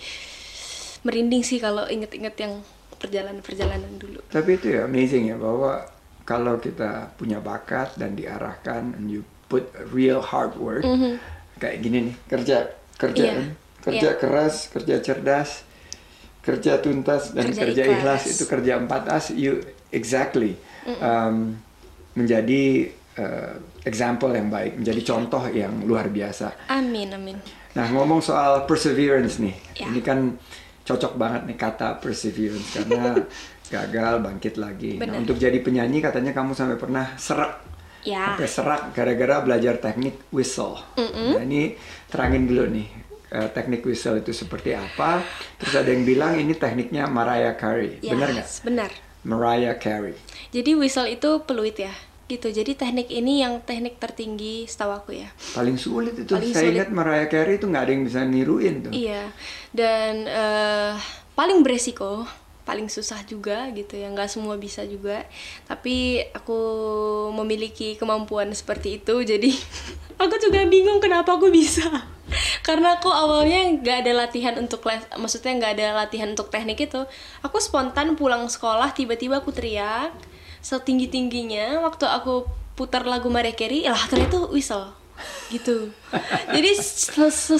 merinding 1.06 1.42
sih 1.46 1.62
kalau 1.62 1.86
inget-inget 1.86 2.34
yang 2.42 2.54
perjalanan-perjalanan 2.98 4.02
dulu. 4.02 4.20
Tapi 4.34 4.58
itu 4.58 4.74
ya 4.74 4.90
amazing 4.90 5.30
ya 5.30 5.38
bahwa 5.38 5.86
kalau 6.26 6.58
kita 6.58 7.14
punya 7.22 7.38
bakat 7.38 7.94
dan 8.02 8.18
diarahkan 8.18 8.98
and 8.98 9.14
you 9.14 9.22
put 9.46 9.70
real 9.94 10.26
hard 10.26 10.58
work 10.58 10.82
kayak 11.62 11.86
gini 11.86 12.10
nih 12.10 12.16
kerja 12.26 12.58
kerja 12.98 13.22
Iya, 13.22 13.34
kan? 13.38 13.48
kerja 13.86 14.10
iya. 14.10 14.18
keras 14.18 14.56
kerja 14.74 14.96
cerdas 15.06 15.50
kerja 16.46 16.78
tuntas 16.78 17.34
dan 17.34 17.50
Kerja 17.50 17.62
kerja, 17.66 17.84
ikhlas. 17.90 18.22
ikhlas. 18.22 18.34
itu 18.38 18.44
kerja 18.46 18.78
empat 18.78 19.04
as 19.10 19.34
you 19.34 19.58
exactly 19.90 20.54
um, 21.02 21.58
menjadi 22.14 22.94
uh, 23.18 23.58
example 23.82 24.30
yang 24.30 24.48
baik 24.48 24.78
menjadi 24.78 25.02
contoh 25.04 25.42
yang 25.50 25.74
luar 25.84 26.08
biasa 26.08 26.70
Amin, 26.70 27.10
amin. 27.12 27.38
Nah, 27.76 27.92
ngomong 27.92 28.24
soal 28.24 28.64
perseverance 28.64 29.36
nih. 29.36 29.52
Ya. 29.76 29.92
Ini 29.92 30.00
kan 30.00 30.40
cocok 30.88 31.20
banget 31.20 31.44
nih 31.44 31.58
kata 31.60 32.00
perseverance 32.00 32.72
karena 32.72 33.20
gagal 33.76 34.24
bangkit 34.24 34.56
lagi. 34.56 34.96
Nah, 34.96 35.20
untuk 35.20 35.36
jadi 35.36 35.60
penyanyi 35.60 36.00
katanya 36.00 36.32
kamu 36.32 36.56
sampai 36.56 36.80
pernah 36.80 37.20
serak. 37.20 37.60
Ya. 38.08 38.32
Sampai 38.32 38.48
serak 38.48 38.82
gara-gara 38.96 39.44
belajar 39.44 39.76
teknik 39.76 40.24
whistle. 40.32 40.80
Nah, 40.96 41.44
ini 41.44 41.76
terangin 42.08 42.48
dulu 42.48 42.64
nih. 42.72 42.88
Eh, 43.36 43.50
teknik 43.52 43.84
whistle 43.84 44.16
itu 44.16 44.32
seperti 44.32 44.72
apa? 44.72 45.20
Terus 45.60 45.76
ada 45.76 45.90
yang 45.92 46.08
bilang 46.08 46.40
ini 46.40 46.56
tekniknya 46.56 47.12
Mariah 47.12 47.60
Carey. 47.60 48.00
Yes, 48.00 48.12
Benar 48.16 48.28
nggak? 48.32 48.48
Benar. 48.64 48.92
Mariah 49.26 49.76
Carey. 49.76 50.16
Jadi 50.54 50.72
whistle 50.78 51.10
itu 51.10 51.44
peluit 51.44 51.76
ya, 51.76 51.92
gitu. 52.30 52.48
Jadi 52.48 52.78
teknik 52.78 53.10
ini 53.10 53.42
yang 53.42 53.60
teknik 53.62 53.98
tertinggi 53.98 54.70
setahu 54.70 54.94
aku 54.94 55.12
ya. 55.18 55.30
Paling 55.58 55.76
sulit 55.76 56.14
itu. 56.16 56.30
Paling 56.30 56.54
Saya 56.54 56.70
sulit. 56.70 56.76
ingat 56.78 56.90
Mariah 56.94 57.28
Carey 57.28 57.58
itu 57.58 57.66
nggak 57.66 57.84
ada 57.84 57.92
yang 57.92 58.04
bisa 58.06 58.20
niruin 58.24 58.76
tuh. 58.86 58.92
Iya. 58.94 59.34
Dan 59.74 60.30
eh, 60.30 60.94
paling 61.34 61.66
beresiko, 61.66 62.24
paling 62.64 62.86
susah 62.88 63.26
juga 63.26 63.70
gitu 63.74 63.98
ya. 63.98 64.14
Nggak 64.14 64.30
semua 64.30 64.56
bisa 64.62 64.86
juga. 64.86 65.26
Tapi 65.66 66.22
aku 66.34 66.60
memiliki 67.34 67.98
kemampuan 67.98 68.54
seperti 68.54 69.02
itu. 69.02 69.26
Jadi 69.26 69.52
aku 70.22 70.38
juga 70.38 70.64
bingung 70.70 71.02
kenapa 71.02 71.34
aku 71.34 71.50
bisa. 71.50 72.14
Karena 72.66 72.98
aku 72.98 73.14
awalnya 73.14 73.78
nggak 73.78 73.98
ada 74.02 74.12
latihan 74.26 74.58
untuk 74.58 74.82
les, 74.90 75.06
maksudnya 75.22 75.54
nggak 75.54 75.74
ada 75.78 75.88
latihan 76.02 76.34
untuk 76.34 76.50
teknik 76.50 76.90
itu. 76.90 77.06
Aku 77.46 77.62
spontan 77.62 78.18
pulang 78.18 78.50
sekolah 78.50 78.90
tiba-tiba 78.90 79.38
aku 79.38 79.54
teriak 79.54 80.10
setinggi 80.66 81.14
tingginya 81.14 81.78
waktu 81.86 82.10
aku 82.10 82.50
putar 82.74 83.06
lagu 83.06 83.30
Mariah 83.30 83.54
Carey, 83.54 83.86
lah 83.86 84.02
ternyata 84.10 84.34
itu 84.34 84.42
whistle 84.50 84.90
gitu. 85.54 85.94
Jadi 86.58 86.72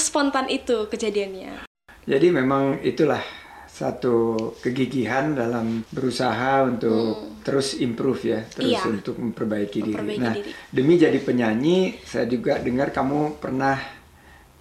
spontan 0.02 0.50
itu 0.50 0.90
kejadiannya. 0.90 1.70
Jadi 2.10 2.28
memang 2.34 2.82
itulah 2.82 3.22
satu 3.70 4.36
kegigihan 4.58 5.36
dalam 5.38 5.86
berusaha 5.92 6.66
untuk 6.66 7.38
terus 7.46 7.78
improve 7.78 8.22
ya, 8.26 8.40
terus 8.48 8.74
Iya. 8.74 8.90
untuk 8.90 9.22
memperbaiki, 9.22 9.80
diri. 9.86 9.94
Memperbaiki 9.94 10.24
Nah, 10.24 10.34
diri. 10.34 10.52
demi 10.74 10.98
jadi 10.98 11.20
penyanyi, 11.22 12.00
saya 12.02 12.26
juga 12.26 12.58
dengar 12.58 12.90
kamu 12.90 13.38
pernah 13.38 13.76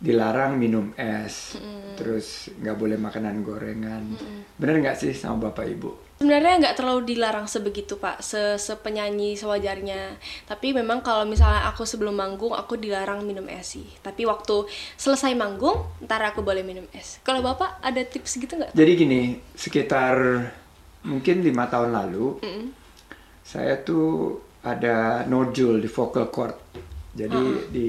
dilarang 0.02 0.58
minum 0.58 0.90
es, 0.98 1.56
terus 1.96 2.50
nggak 2.60 2.76
boleh 2.76 2.98
makanan 2.98 3.40
gorengan. 3.46 4.04
Bener 4.58 4.82
nggak 4.82 4.98
sih 4.98 5.12
sama 5.14 5.48
bapak 5.48 5.66
ibu? 5.70 5.90
Sebenarnya 6.14 6.62
nggak 6.62 6.76
terlalu 6.78 7.14
dilarang 7.14 7.50
sebegitu 7.50 7.98
pak, 7.98 8.22
se 8.22 8.54
sepenyanyi 8.60 9.34
sewajarnya. 9.34 10.14
Tapi 10.46 10.70
memang 10.70 11.02
kalau 11.02 11.26
misalnya 11.26 11.66
aku 11.66 11.82
sebelum 11.82 12.14
manggung 12.14 12.54
aku 12.54 12.78
dilarang 12.78 13.26
minum 13.26 13.48
es 13.50 13.74
sih. 13.74 13.86
Tapi 13.98 14.22
waktu 14.22 14.68
selesai 14.94 15.34
manggung, 15.34 15.82
ntar 16.06 16.22
aku 16.22 16.46
boleh 16.46 16.62
minum 16.62 16.86
es. 16.94 17.18
Kalau 17.26 17.42
bapak 17.42 17.82
ada 17.82 17.98
tips 18.06 18.38
gitu 18.38 18.54
nggak? 18.54 18.72
Jadi 18.76 18.92
gini, 18.94 19.20
sekitar 19.58 20.14
mungkin 21.02 21.42
lima 21.42 21.66
tahun 21.66 21.90
lalu, 21.92 22.44
saya 23.42 23.80
tuh 23.82 24.38
ada 24.64 25.26
nodule 25.28 25.82
di 25.82 25.90
vocal 25.90 26.30
cord. 26.30 26.56
Jadi 27.14 27.70
di 27.70 27.88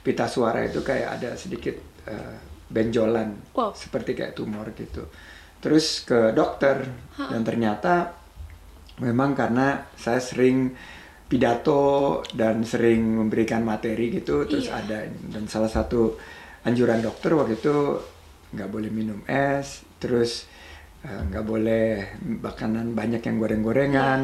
pita 0.00 0.24
suara 0.24 0.64
itu 0.64 0.80
kayak 0.80 1.20
ada 1.20 1.30
sedikit 1.36 1.76
eh, 2.08 2.36
benjolan, 2.68 3.52
Wow. 3.52 3.76
seperti 3.76 4.16
kayak 4.16 4.34
tumor 4.34 4.72
gitu. 4.72 5.04
Terus 5.60 6.04
ke 6.04 6.32
dokter 6.32 6.84
dan 7.16 7.40
ternyata 7.44 8.12
memang 9.00 9.32
karena 9.32 9.84
saya 9.96 10.20
sering 10.20 10.72
pidato 11.24 12.20
dan 12.36 12.60
sering 12.64 13.00
memberikan 13.24 13.64
materi 13.64 14.12
gitu, 14.12 14.44
terus 14.44 14.68
Iya. 14.68 14.80
ada 14.84 14.98
dan 15.32 15.44
salah 15.48 15.72
satu 15.72 16.16
anjuran 16.64 17.00
dokter 17.00 17.32
waktu 17.32 17.56
itu 17.56 17.76
nggak 18.54 18.70
boleh 18.70 18.90
minum 18.92 19.20
es, 19.24 19.82
terus 19.98 20.46
eh, 21.04 21.20
nggak 21.32 21.44
boleh 21.44 21.84
makanan 22.40 22.92
banyak 22.96 23.20
yang 23.24 23.36
goreng-gorengan, 23.40 24.20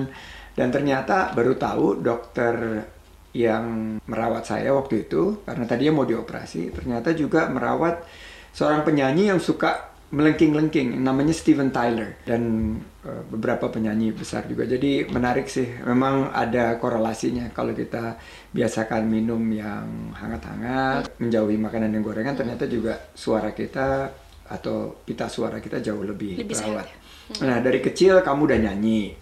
dan 0.57 0.69
ternyata 0.69 1.33
baru 1.33 1.57
tahu 1.57 2.01
dokter 2.01 2.85
yang 3.31 3.99
merawat 4.11 4.47
saya 4.47 4.75
waktu 4.75 5.07
itu 5.07 5.47
karena 5.47 5.65
tadinya 5.67 6.03
mau 6.03 6.07
dioperasi, 6.07 6.75
ternyata 6.75 7.15
juga 7.15 7.47
merawat 7.47 8.03
seorang 8.51 8.83
penyanyi 8.83 9.31
yang 9.31 9.39
suka 9.39 9.91
melengking-lengking, 10.11 10.99
namanya 10.99 11.31
Steven 11.31 11.71
Tyler 11.71 12.19
dan 12.27 12.75
eh, 13.07 13.23
beberapa 13.31 13.71
penyanyi 13.71 14.11
besar 14.11 14.43
juga. 14.51 14.67
Jadi 14.67 15.07
menarik 15.07 15.47
sih, 15.47 15.71
memang 15.87 16.35
ada 16.35 16.75
korelasinya. 16.83 17.47
Kalau 17.55 17.71
kita 17.71 18.19
biasakan 18.51 19.07
minum 19.07 19.39
yang 19.55 20.11
hangat-hangat, 20.19 21.15
menjauhi 21.23 21.55
makanan 21.55 21.95
yang 21.95 22.03
gorengan, 22.03 22.35
ternyata 22.35 22.67
juga 22.67 22.99
suara 23.15 23.55
kita 23.55 24.11
atau 24.51 24.99
pita 25.07 25.31
suara 25.31 25.63
kita 25.63 25.79
jauh 25.79 26.03
lebih, 26.03 26.43
Lebih 26.43 26.59
terawat. 26.59 26.91
sehat 26.91 26.99
Nah 27.39 27.63
dari 27.63 27.79
kecil 27.79 28.27
kamu 28.27 28.41
udah 28.51 28.59
nyanyi, 28.67 29.15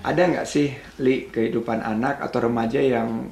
ada 0.00 0.22
nggak 0.24 0.48
sih 0.48 0.72
li 1.04 1.28
kehidupan 1.28 1.84
anak 1.84 2.24
atau 2.24 2.48
remaja 2.48 2.80
yang 2.80 3.28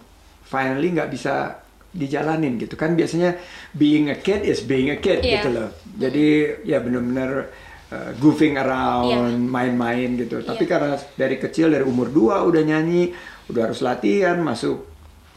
finally 0.48 0.88
nggak 0.90 1.12
bisa 1.12 1.60
dijalanin 1.88 2.60
gitu 2.60 2.76
kan 2.76 2.92
biasanya 2.92 3.36
being 3.72 4.08
a 4.08 4.16
kid 4.16 4.44
is 4.44 4.60
being 4.60 4.92
a 4.92 4.96
kid 4.96 5.20
Iya. 5.20 5.40
gitu 5.40 5.48
loh. 5.52 5.68
Jadi 5.96 6.26
ya 6.64 6.80
bener-bener 6.80 7.48
uh, 7.88 8.12
goofing 8.20 8.56
around, 8.56 9.08
Iya. 9.08 9.36
main-main 9.36 10.16
gitu. 10.16 10.40
Tapi 10.40 10.64
Iya. 10.64 10.70
karena 10.70 10.92
dari 11.16 11.36
kecil 11.36 11.72
dari 11.72 11.84
umur 11.84 12.08
2 12.08 12.44
udah 12.44 12.62
nyanyi, 12.62 13.12
udah 13.48 13.72
harus 13.72 13.80
latihan, 13.80 14.36
masuk 14.40 14.84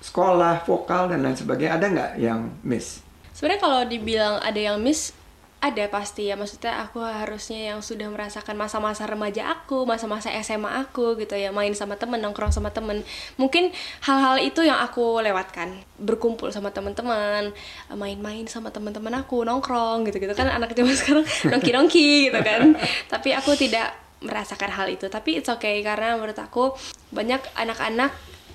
sekolah, 0.02 0.64
vokal 0.64 1.08
dan 1.08 1.24
lain 1.24 1.36
sebagainya. 1.36 1.80
Ada 1.80 1.86
nggak 1.88 2.12
yang 2.20 2.40
miss? 2.64 3.00
Sebenarnya 3.32 3.62
kalau 3.64 3.82
dibilang 3.88 4.36
ada 4.44 4.60
yang 4.60 4.78
miss, 4.78 5.16
ada 5.62 5.86
pasti 5.94 6.28
ya. 6.28 6.36
Maksudnya 6.36 6.82
aku 6.82 7.00
harusnya 7.06 7.72
yang 7.72 7.80
sudah 7.86 8.10
merasakan 8.10 8.58
masa-masa 8.58 9.06
remaja 9.06 9.54
aku, 9.54 9.86
masa-masa 9.86 10.34
SMA 10.42 10.82
aku 10.82 11.14
gitu 11.22 11.38
ya, 11.38 11.54
main 11.54 11.72
sama 11.78 11.96
temen, 12.02 12.18
nongkrong 12.18 12.50
sama 12.50 12.74
temen. 12.74 13.06
Mungkin 13.38 13.70
hal-hal 14.02 14.42
itu 14.42 14.66
yang 14.66 14.82
aku 14.82 15.22
lewatkan, 15.22 15.78
berkumpul 16.02 16.50
sama 16.50 16.74
teman-teman, 16.74 17.54
main-main 17.94 18.50
sama 18.50 18.74
teman-teman 18.74 19.22
aku, 19.22 19.46
nongkrong 19.46 20.10
gitu-gitu 20.10 20.34
kan 20.34 20.50
anak 20.50 20.74
zaman 20.74 20.98
sekarang 20.98 21.26
nongki-nongki 21.54 22.34
gitu 22.34 22.40
kan. 22.42 22.74
Tapi 23.08 23.30
aku 23.38 23.54
tidak 23.54 23.94
merasakan 24.26 24.74
hal 24.74 24.90
itu. 24.90 25.06
Tapi 25.14 25.38
it's 25.38 25.50
okay 25.50 25.86
karena 25.86 26.18
menurut 26.18 26.38
aku 26.42 26.74
banyak 27.14 27.42
anak-anak 27.54 28.10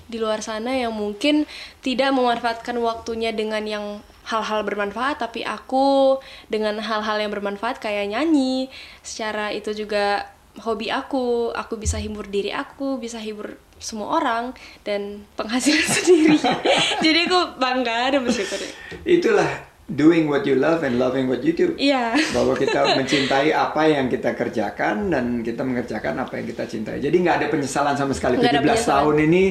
di 0.07 0.19
luar 0.19 0.39
sana 0.39 0.71
yang 0.71 0.95
mungkin 0.95 1.43
tidak 1.83 2.15
memanfaatkan 2.15 2.79
waktunya 2.79 3.35
dengan 3.35 3.63
yang 3.67 3.85
hal-hal 4.27 4.61
bermanfaat 4.67 5.23
tapi 5.23 5.47
aku 5.47 6.19
dengan 6.51 6.83
hal-hal 6.83 7.17
yang 7.17 7.31
bermanfaat 7.31 7.79
kayak 7.79 8.11
nyanyi 8.11 8.67
secara 8.99 9.55
itu 9.55 9.71
juga 9.71 10.27
hobi 10.67 10.91
aku 10.91 11.55
aku 11.55 11.79
bisa 11.79 11.95
hibur 11.95 12.27
diri 12.27 12.51
aku 12.51 12.99
bisa 12.99 13.21
hibur 13.23 13.55
semua 13.77 14.19
orang 14.19 14.51
dan 14.83 15.23
penghasilan 15.37 15.87
sendiri 16.01 16.37
jadi 17.05 17.29
aku 17.29 17.61
bangga 17.61 18.17
dan 18.17 18.21
bersyukur 18.25 18.59
Itulah 19.07 19.47
doing 19.87 20.27
what 20.27 20.43
you 20.43 20.59
love 20.59 20.83
and 20.83 20.99
loving 20.99 21.31
what 21.31 21.39
you 21.47 21.55
do. 21.55 21.71
iya 21.79 22.11
bahwa 22.35 22.51
kita 22.59 22.83
mencintai 22.99 23.55
apa 23.55 23.87
yang 23.87 24.11
kita 24.11 24.35
kerjakan 24.35 25.07
dan 25.07 25.39
kita 25.39 25.63
mengerjakan 25.63 26.27
apa 26.27 26.43
yang 26.43 26.45
kita 26.51 26.67
cintai. 26.67 26.99
Jadi 26.99 27.15
nggak 27.23 27.35
ada 27.39 27.47
penyesalan 27.47 27.95
sama 27.95 28.11
sekali. 28.11 28.35
Ada 28.35 28.59
17 28.59 28.67
penyesalan. 28.67 28.91
tahun 28.91 29.15
ini 29.31 29.43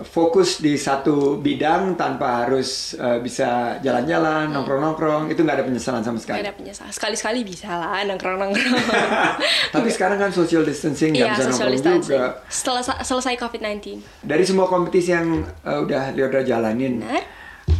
fokus 0.00 0.58
di 0.58 0.80
satu 0.80 1.36
bidang 1.36 1.94
tanpa 1.94 2.44
harus 2.44 2.96
uh, 2.96 3.20
bisa 3.20 3.76
jalan-jalan, 3.84 4.48
nongkrong-nongkrong, 4.48 5.28
itu 5.28 5.44
nggak 5.44 5.56
ada 5.60 5.66
penyesalan 5.68 6.00
sama 6.00 6.16
Gak 6.16 6.24
sekali. 6.24 6.38
ada 6.40 6.52
penyesalan 6.56 6.92
sekali-sekali 6.92 7.40
bisa 7.44 7.68
lah 7.68 8.00
nongkrong-nongkrong 8.08 8.84
Tapi 9.76 9.88
sekarang 9.92 10.16
kan 10.16 10.30
social 10.32 10.64
distancing 10.64 11.12
nggak 11.12 11.28
iya 11.28 11.32
bisa 11.36 11.44
social 11.52 11.68
nongkrong 11.68 12.00
distancing 12.00 12.20
juga. 12.20 12.40
setelah 12.48 12.82
selesai 13.04 13.34
covid-19 13.36 14.00
Dari 14.24 14.44
semua 14.48 14.66
kompetisi 14.66 15.12
yang 15.12 15.44
uh, 15.64 15.78
udah 15.84 16.16
Leodra 16.16 16.42
jalanin, 16.42 17.04
Benar. 17.04 17.24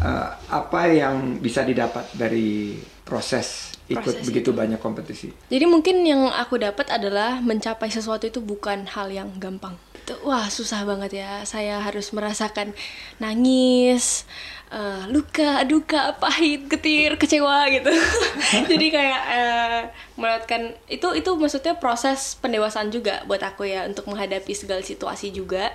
uh, 0.05 0.29
apa 0.53 0.81
yang 0.93 1.41
bisa 1.41 1.65
didapat 1.65 2.05
dari 2.13 2.77
proses 3.03 3.75
ikut 3.91 4.07
Proses 4.07 4.23
begitu 4.23 4.55
banyak 4.55 4.79
kompetisi? 4.79 5.35
Jadi 5.51 5.67
mungkin 5.67 6.07
yang 6.07 6.31
aku 6.31 6.63
dapat 6.63 6.87
adalah 6.95 7.43
mencapai 7.43 7.91
sesuatu 7.91 8.23
itu 8.23 8.39
bukan 8.39 8.87
hal 8.87 9.11
yang 9.11 9.35
gampang. 9.43 9.75
Itu 10.11 10.19
wah 10.27 10.51
susah 10.51 10.83
banget 10.83 11.23
ya. 11.23 11.47
Saya 11.47 11.79
harus 11.79 12.11
merasakan 12.11 12.75
nangis 13.23 14.27
uh, 14.75 15.07
luka 15.07 15.63
duka 15.63 16.19
pahit 16.19 16.67
getir 16.67 17.15
kecewa 17.15 17.71
gitu. 17.71 17.95
Jadi 18.75 18.87
kayak 18.91 19.23
uh, 19.23 19.81
melewatkan 20.19 20.75
itu 20.91 21.15
itu 21.15 21.31
maksudnya 21.39 21.79
proses 21.79 22.35
pendewasaan 22.43 22.91
juga 22.91 23.23
buat 23.31 23.39
aku 23.39 23.71
ya 23.71 23.87
untuk 23.87 24.11
menghadapi 24.11 24.51
segala 24.51 24.83
situasi 24.83 25.31
juga. 25.31 25.71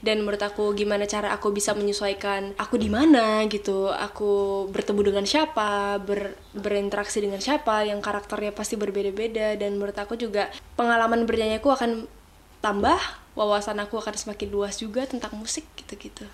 Dan 0.00 0.22
menurut 0.22 0.40
aku 0.40 0.70
gimana 0.78 1.10
cara 1.10 1.34
aku 1.34 1.50
bisa 1.50 1.74
menyesuaikan 1.74 2.54
aku 2.62 2.78
di 2.78 2.86
mana 2.86 3.42
gitu. 3.50 3.90
Aku 3.90 4.66
bertemu 4.70 5.12
dengan 5.14 5.24
siapa 5.26 5.98
ber, 5.98 6.38
berinteraksi 6.54 7.18
dengan 7.18 7.42
siapa 7.42 7.82
yang 7.82 7.98
karakternya 7.98 8.54
pasti 8.54 8.78
berbeda-beda. 8.78 9.58
Dan 9.58 9.82
menurut 9.82 9.98
aku 9.98 10.14
juga 10.14 10.46
pengalaman 10.78 11.26
bernyanyi 11.26 11.58
aku 11.58 11.74
akan 11.74 12.19
tambah 12.60 13.00
wawasan 13.34 13.80
aku 13.80 14.00
akan 14.00 14.14
semakin 14.16 14.48
luas 14.52 14.80
juga 14.80 15.04
tentang 15.08 15.36
musik 15.36 15.64
gitu-gitu 15.76 16.24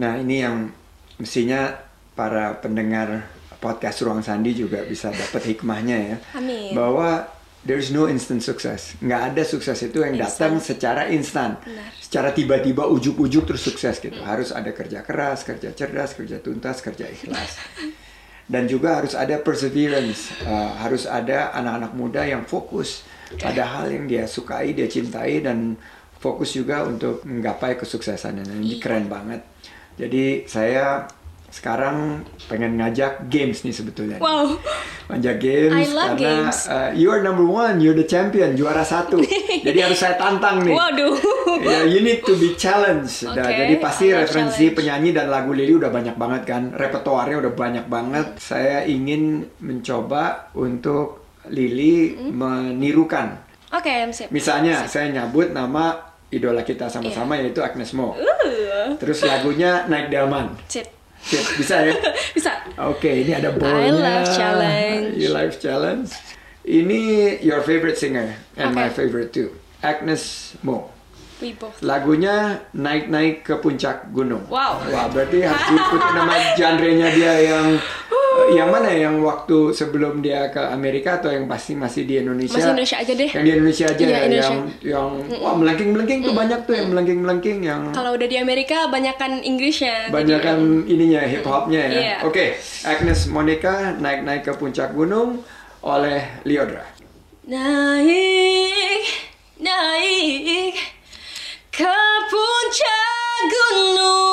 nah 0.00 0.18
ini 0.18 0.42
yang 0.42 0.72
mestinya 1.20 1.78
para 2.14 2.58
pendengar 2.58 3.26
podcast 3.64 4.04
Ruang 4.04 4.20
Sandi 4.20 4.52
juga 4.52 4.84
bisa 4.84 5.08
dapat 5.08 5.40
hikmahnya 5.48 5.96
ya. 5.96 6.16
Amin. 6.36 6.76
Bahwa 6.76 7.24
there 7.64 7.80
is 7.80 7.88
no 7.88 8.04
instant 8.04 8.44
success. 8.44 8.92
Nggak 9.00 9.32
ada 9.32 9.42
sukses 9.48 9.80
itu 9.80 10.04
yang 10.04 10.20
datang 10.20 10.60
secara 10.60 11.08
instan. 11.08 11.56
Secara 11.96 12.36
tiba-tiba 12.36 12.84
ujuk-ujuk 12.84 13.48
terus 13.48 13.64
sukses 13.64 13.96
gitu. 14.04 14.20
Hmm. 14.20 14.28
Harus 14.28 14.52
ada 14.52 14.68
kerja 14.76 15.00
keras, 15.00 15.48
kerja 15.48 15.72
cerdas, 15.72 16.12
kerja 16.12 16.44
tuntas, 16.44 16.84
kerja 16.84 17.08
ikhlas. 17.08 17.56
Dan 18.52 18.68
juga 18.68 19.00
harus 19.00 19.16
ada 19.16 19.40
perseverance. 19.40 20.28
Uh, 20.44 20.76
harus 20.84 21.08
ada 21.08 21.56
anak-anak 21.56 21.92
muda 21.96 22.22
yang 22.28 22.44
fokus 22.44 23.00
pada 23.40 23.62
hal 23.64 23.92
yang 23.92 24.04
dia 24.08 24.24
sukai, 24.28 24.76
dia 24.76 24.88
cintai 24.88 25.40
dan 25.44 25.78
fokus 26.18 26.56
juga 26.56 26.84
untuk 26.88 27.20
menggapai 27.28 27.76
kesuksesan. 27.76 28.40
Dan 28.40 28.48
ini 28.60 28.76
iya. 28.76 28.82
keren 28.82 29.06
banget. 29.12 29.44
Jadi 29.94 30.48
saya 30.50 31.06
sekarang 31.54 32.26
pengen 32.50 32.74
ngajak 32.82 33.30
games 33.30 33.62
nih 33.62 33.70
sebetulnya. 33.70 34.18
Wow. 34.18 34.58
Ngajak 35.06 35.36
games 35.38 35.86
I 35.86 35.94
love 35.94 36.18
karena 36.18 36.50
games. 36.50 36.58
Uh, 36.66 36.90
you 36.98 37.06
are 37.14 37.22
number 37.22 37.46
one, 37.46 37.78
you're 37.78 37.94
the 37.94 38.02
champion, 38.02 38.58
juara 38.58 38.82
satu. 38.82 39.22
jadi 39.66 39.86
harus 39.86 40.02
saya 40.02 40.18
tantang 40.18 40.66
nih. 40.66 40.74
Waduh. 40.74 41.14
yeah, 41.62 41.86
you 41.86 42.02
need 42.02 42.26
to 42.26 42.34
be 42.34 42.58
challenged. 42.58 43.22
Okay, 43.22 43.38
nah, 43.38 43.54
jadi 43.54 43.74
pasti 43.78 44.10
referensi 44.10 44.66
challenge. 44.66 44.76
penyanyi 44.82 45.10
dan 45.14 45.30
lagu 45.30 45.54
Lily 45.54 45.78
udah 45.78 45.94
banyak 45.94 46.18
banget 46.18 46.42
kan, 46.42 46.62
repertoarnya 46.74 47.38
udah 47.38 47.52
banyak 47.54 47.86
banget. 47.86 48.26
Saya 48.42 48.82
ingin 48.90 49.46
mencoba 49.62 50.50
untuk 50.58 51.23
Lily 51.50 52.16
hmm. 52.16 52.32
menirukan. 52.32 53.40
Oke, 53.74 53.90
okay, 53.90 53.98
siap. 54.14 54.28
Misalnya 54.30 54.86
siap. 54.86 54.92
saya 54.92 55.06
nyabut 55.10 55.50
nama 55.50 56.14
idola 56.30 56.62
kita 56.62 56.86
sama-sama 56.86 57.36
yeah. 57.38 57.50
yaitu 57.50 57.60
Agnes 57.60 57.90
Mo. 57.92 58.14
Uh. 58.14 58.94
Terus 58.98 59.26
lagunya 59.26 59.84
Naik 59.90 60.08
Delman. 60.14 60.54
Sip 60.70 60.94
bisa 61.56 61.80
ya? 61.80 61.96
bisa. 62.36 62.52
Oke, 62.84 63.08
okay, 63.08 63.14
ini 63.24 63.32
ada 63.32 63.50
bolnya. 63.56 63.88
I 63.88 63.90
love 63.90 64.28
challenge. 64.36 65.12
You 65.16 65.28
love 65.32 65.54
challenge. 65.56 66.10
Ini 66.64 67.00
your 67.44 67.60
favorite 67.64 67.96
singer 67.96 68.36
and 68.56 68.72
okay. 68.72 68.76
my 68.76 68.88
favorite 68.92 69.32
too. 69.32 69.52
Agnes 69.84 70.56
Mo. 70.64 70.93
Lagunya 71.82 72.62
naik-naik 72.74 73.42
ke 73.42 73.54
puncak 73.58 74.10
gunung. 74.14 74.46
Wow. 74.46 74.80
Wah, 74.86 75.06
berarti 75.10 75.42
harus 75.42 75.64
diikuti 75.70 76.08
nama 76.14 76.34
genre-nya 76.54 77.08
dia 77.10 77.34
yang 77.42 77.66
yang 78.58 78.68
mana 78.68 78.90
yang 78.90 79.22
waktu 79.22 79.70
sebelum 79.70 80.20
dia 80.20 80.50
ke 80.50 80.58
Amerika 80.58 81.22
atau 81.22 81.30
yang 81.30 81.46
pasti 81.46 81.78
masih 81.78 82.02
di 82.04 82.20
Indonesia? 82.20 82.58
Masih 82.58 82.70
Indonesia 82.74 82.96
aja 83.00 83.12
deh. 83.14 83.30
Yang 83.30 83.44
di 83.44 83.50
Indonesia 83.50 83.86
aja 83.86 84.02
iya, 84.02 84.18
Indonesia. 84.26 84.54
yang 84.54 84.62
yang 84.82 85.08
wah 85.40 85.54
melengking 85.56 85.90
melengking 85.94 86.20
tuh 86.26 86.34
banyak 86.34 86.60
tuh 86.66 86.74
yang 86.74 86.88
melengking 86.90 87.18
melengking 87.22 87.58
yang. 87.62 87.82
Kalau 87.94 88.10
udah 88.14 88.28
di 88.28 88.36
Amerika 88.38 88.90
banyakkan 88.90 89.40
Inggrisnya. 89.42 90.10
Banyakkan 90.10 90.58
ininya 90.86 91.22
hip 91.24 91.46
hopnya 91.46 91.82
ya. 91.88 91.94
Yeah. 91.94 92.18
Oke, 92.26 92.34
okay. 92.34 92.48
Agnes 92.84 93.30
Monica 93.30 93.94
naik 93.96 94.20
naik 94.26 94.42
ke 94.44 94.52
puncak 94.58 94.92
gunung 94.92 95.42
oleh 95.84 96.42
Liodra. 96.44 96.84
Naik 97.46 99.04
naik 99.60 100.74
ke 101.74 101.98
puncak 102.30 103.50
gunung 103.50 104.23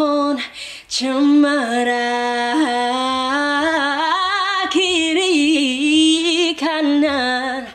pohon 0.00 0.40
cemara 0.88 2.08
kiri 4.72 6.56
kanan. 6.56 7.68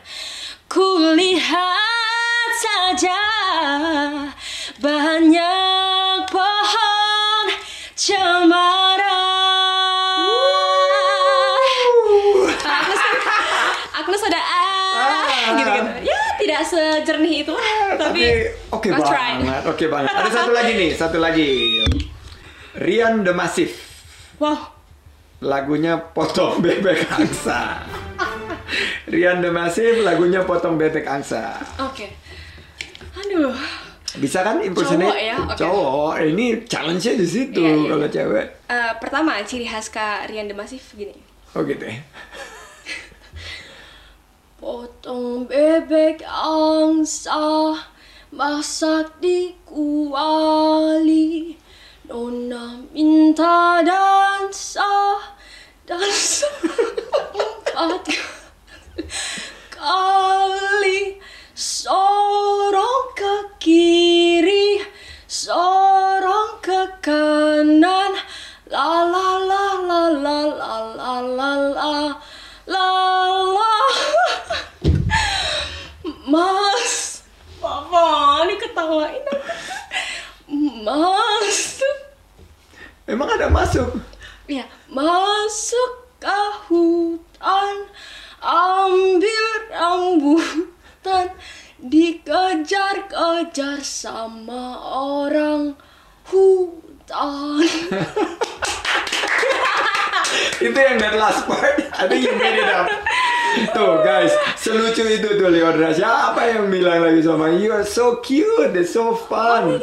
Kulihat 0.66 2.50
saja 2.58 3.22
banyak 4.82 6.26
pohon 6.26 7.46
cemara. 7.94 9.22
Agnes 12.66 13.02
Agnes 13.94 14.22
ada 14.26 14.40
ah, 14.42 15.54
gitu 15.54 15.70
gitu. 15.78 15.90
Ya 16.10 16.20
tidak 16.42 16.60
sejernih 16.66 17.46
itu 17.46 17.54
ah, 17.54 17.94
tapi 17.94 18.50
oke 18.74 18.90
okay 18.90 18.90
banget 18.98 19.62
oke 19.62 19.78
okay 19.78 19.86
banget. 19.86 20.10
Ada 20.10 20.30
satu 20.42 20.50
lagi 20.50 20.72
nih 20.74 20.90
satu 20.90 21.22
lagi 21.22 21.50
Rian 22.76 23.24
The 23.24 23.32
Massive. 23.32 23.72
Wow. 24.36 24.68
Lagunya 25.40 25.96
Potong 25.96 26.60
Bebek 26.60 27.08
Angsa. 27.08 27.80
Rian 29.08 29.40
The 29.40 29.48
Massive 29.48 30.04
lagunya 30.04 30.44
Potong 30.44 30.76
Bebek 30.76 31.08
Angsa. 31.08 31.56
Oke. 31.80 32.04
Okay. 32.04 32.10
Aduh. 33.16 33.56
Bisa 34.20 34.44
kan 34.44 34.60
impersonate? 34.60 35.08
Cowok 35.08 35.20
ya? 35.20 35.36
Okay. 35.40 35.56
Cowok. 35.56 36.12
Ini 36.20 36.46
challenge-nya 36.68 37.12
di 37.16 37.26
situ 37.28 37.64
yeah, 37.64 37.76
yeah, 37.76 37.88
kalau 37.88 38.04
yeah. 38.04 38.12
cewek. 38.12 38.46
Uh, 38.68 38.92
pertama, 39.00 39.40
ciri 39.44 39.64
khas 39.64 39.88
Kak 39.88 40.28
Rian 40.28 40.44
The 40.44 40.56
Massive 40.56 40.84
gini. 40.92 41.16
Oh 41.56 41.64
gitu 41.64 41.80
ya? 41.80 41.96
Potong 44.60 45.48
bebek 45.48 46.20
angsa 46.28 47.40
masak 48.36 49.16
di 49.20 49.56
kuali 49.64 51.56
Nona 52.06 52.86
minta 52.94 53.82
dansa 53.82 54.86
dansa. 55.82 56.46
Empat 57.74 58.06
kali 59.74 61.18
sorong 61.50 63.10
ke 63.18 63.34
kiri 63.58 64.86
sorong 65.26 66.62
ke 66.62 66.86
kanan. 67.02 68.14
La 68.70 69.02
la 69.02 69.28
la 69.42 69.64
la 69.82 70.02
la 70.14 70.38
la 70.46 70.78
la 70.94 71.12
la 71.26 71.50
la 71.74 71.94
la 72.70 72.86
la. 73.50 73.72
Mas 76.30 77.26
papa 77.58 78.46
ini 78.46 78.54
ketawain 78.62 79.26
aku. 79.26 79.50
Masuk 80.86 81.25
emang 83.06 83.30
ada 83.30 83.48
masuk? 83.50 83.94
Ya 84.46 84.64
masuk 84.90 86.06
ke 86.22 86.40
hutan 86.70 87.76
ambil 88.42 89.46
rambutan 89.70 91.30
dikejar-kejar 91.82 93.82
sama 93.82 94.78
orang 94.86 95.74
hutan. 96.30 97.66
Itu 100.60 100.74
yang 100.74 100.98
that 100.98 101.14
last 101.16 101.46
part. 101.46 101.78
I 101.96 102.10
think 102.10 102.26
you 102.26 102.34
made 102.34 102.58
it 102.58 102.68
up 102.68 102.90
Tuh 103.72 104.04
guys, 104.04 104.32
selucu 104.58 105.04
itu 105.08 105.28
tuh 105.40 105.48
Leodra. 105.48 105.92
Siapa 105.92 106.40
yang 106.50 106.68
bilang 106.68 107.00
lagi 107.00 107.24
sama 107.24 107.48
you 107.52 107.72
are 107.72 107.86
so 107.86 108.20
cute, 108.20 108.76
it's 108.76 108.92
so 108.92 109.16
fun. 109.16 109.80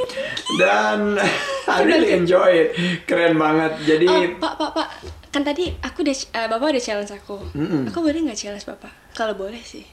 Dan 0.61 1.17
I 1.73 1.81
really 1.81 2.13
enjoy 2.13 2.69
it. 2.69 2.77
Keren 3.09 3.39
banget. 3.39 3.81
Jadi 3.87 4.07
oh, 4.09 4.21
Pak, 4.37 4.53
Pak, 4.59 4.71
Pak. 4.77 4.87
Kan 5.33 5.41
tadi 5.41 5.73
aku 5.81 6.05
udah 6.05 6.15
uh, 6.37 6.47
Bapak 6.53 6.77
udah 6.77 6.83
challenge 6.83 7.13
aku. 7.13 7.37
Mm 7.57 7.65
-mm. 7.65 7.81
Aku 7.89 8.05
boleh 8.05 8.19
nggak 8.29 8.37
challenge 8.37 8.65
Bapak? 8.69 8.93
Kalau 9.17 9.33
boleh 9.33 9.61
sih. 9.65 9.85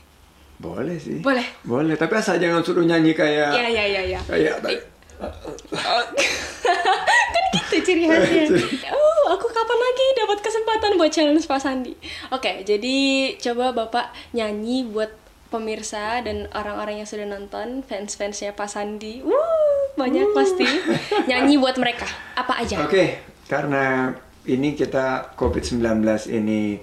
Boleh 0.60 1.00
sih. 1.00 1.24
Boleh. 1.24 1.64
Boleh, 1.64 1.96
tapi 1.96 2.20
asal 2.20 2.36
jangan 2.36 2.60
suruh 2.60 2.84
nyanyi 2.84 3.16
kayak 3.16 3.56
Ya 3.56 3.64
ya 3.64 3.84
ya 3.88 4.02
ya. 4.04 4.20
kayak 4.28 4.60
kan 7.34 7.44
gitu 7.52 7.76
ciri 7.84 8.08
khasnya. 8.08 8.44
Oh, 8.96 9.09
aku 9.30 9.46
kapan 9.46 9.78
lagi 9.78 10.06
dapat 10.18 10.38
kesempatan 10.42 10.90
buat 10.98 11.10
challenge 11.14 11.46
Pak 11.46 11.60
Sandi? 11.62 11.94
Oke, 12.34 12.66
jadi 12.66 12.96
coba 13.38 13.70
Bapak 13.70 14.10
nyanyi 14.34 14.82
buat 14.90 15.14
pemirsa 15.50 16.22
dan 16.22 16.46
orang-orang 16.54 17.02
yang 17.02 17.08
sudah 17.08 17.26
nonton, 17.26 17.82
fans-fansnya 17.86 18.54
Pak 18.54 18.70
Sandi. 18.70 19.22
Wuh, 19.22 19.94
banyak 19.98 20.30
pasti. 20.34 20.66
Nyanyi 21.30 21.58
buat 21.58 21.78
mereka. 21.78 22.06
Apa 22.38 22.62
aja? 22.62 22.82
Oke, 22.86 23.22
karena 23.50 24.14
ini 24.46 24.74
kita 24.78 25.34
COVID-19 25.34 25.82
ini 26.30 26.78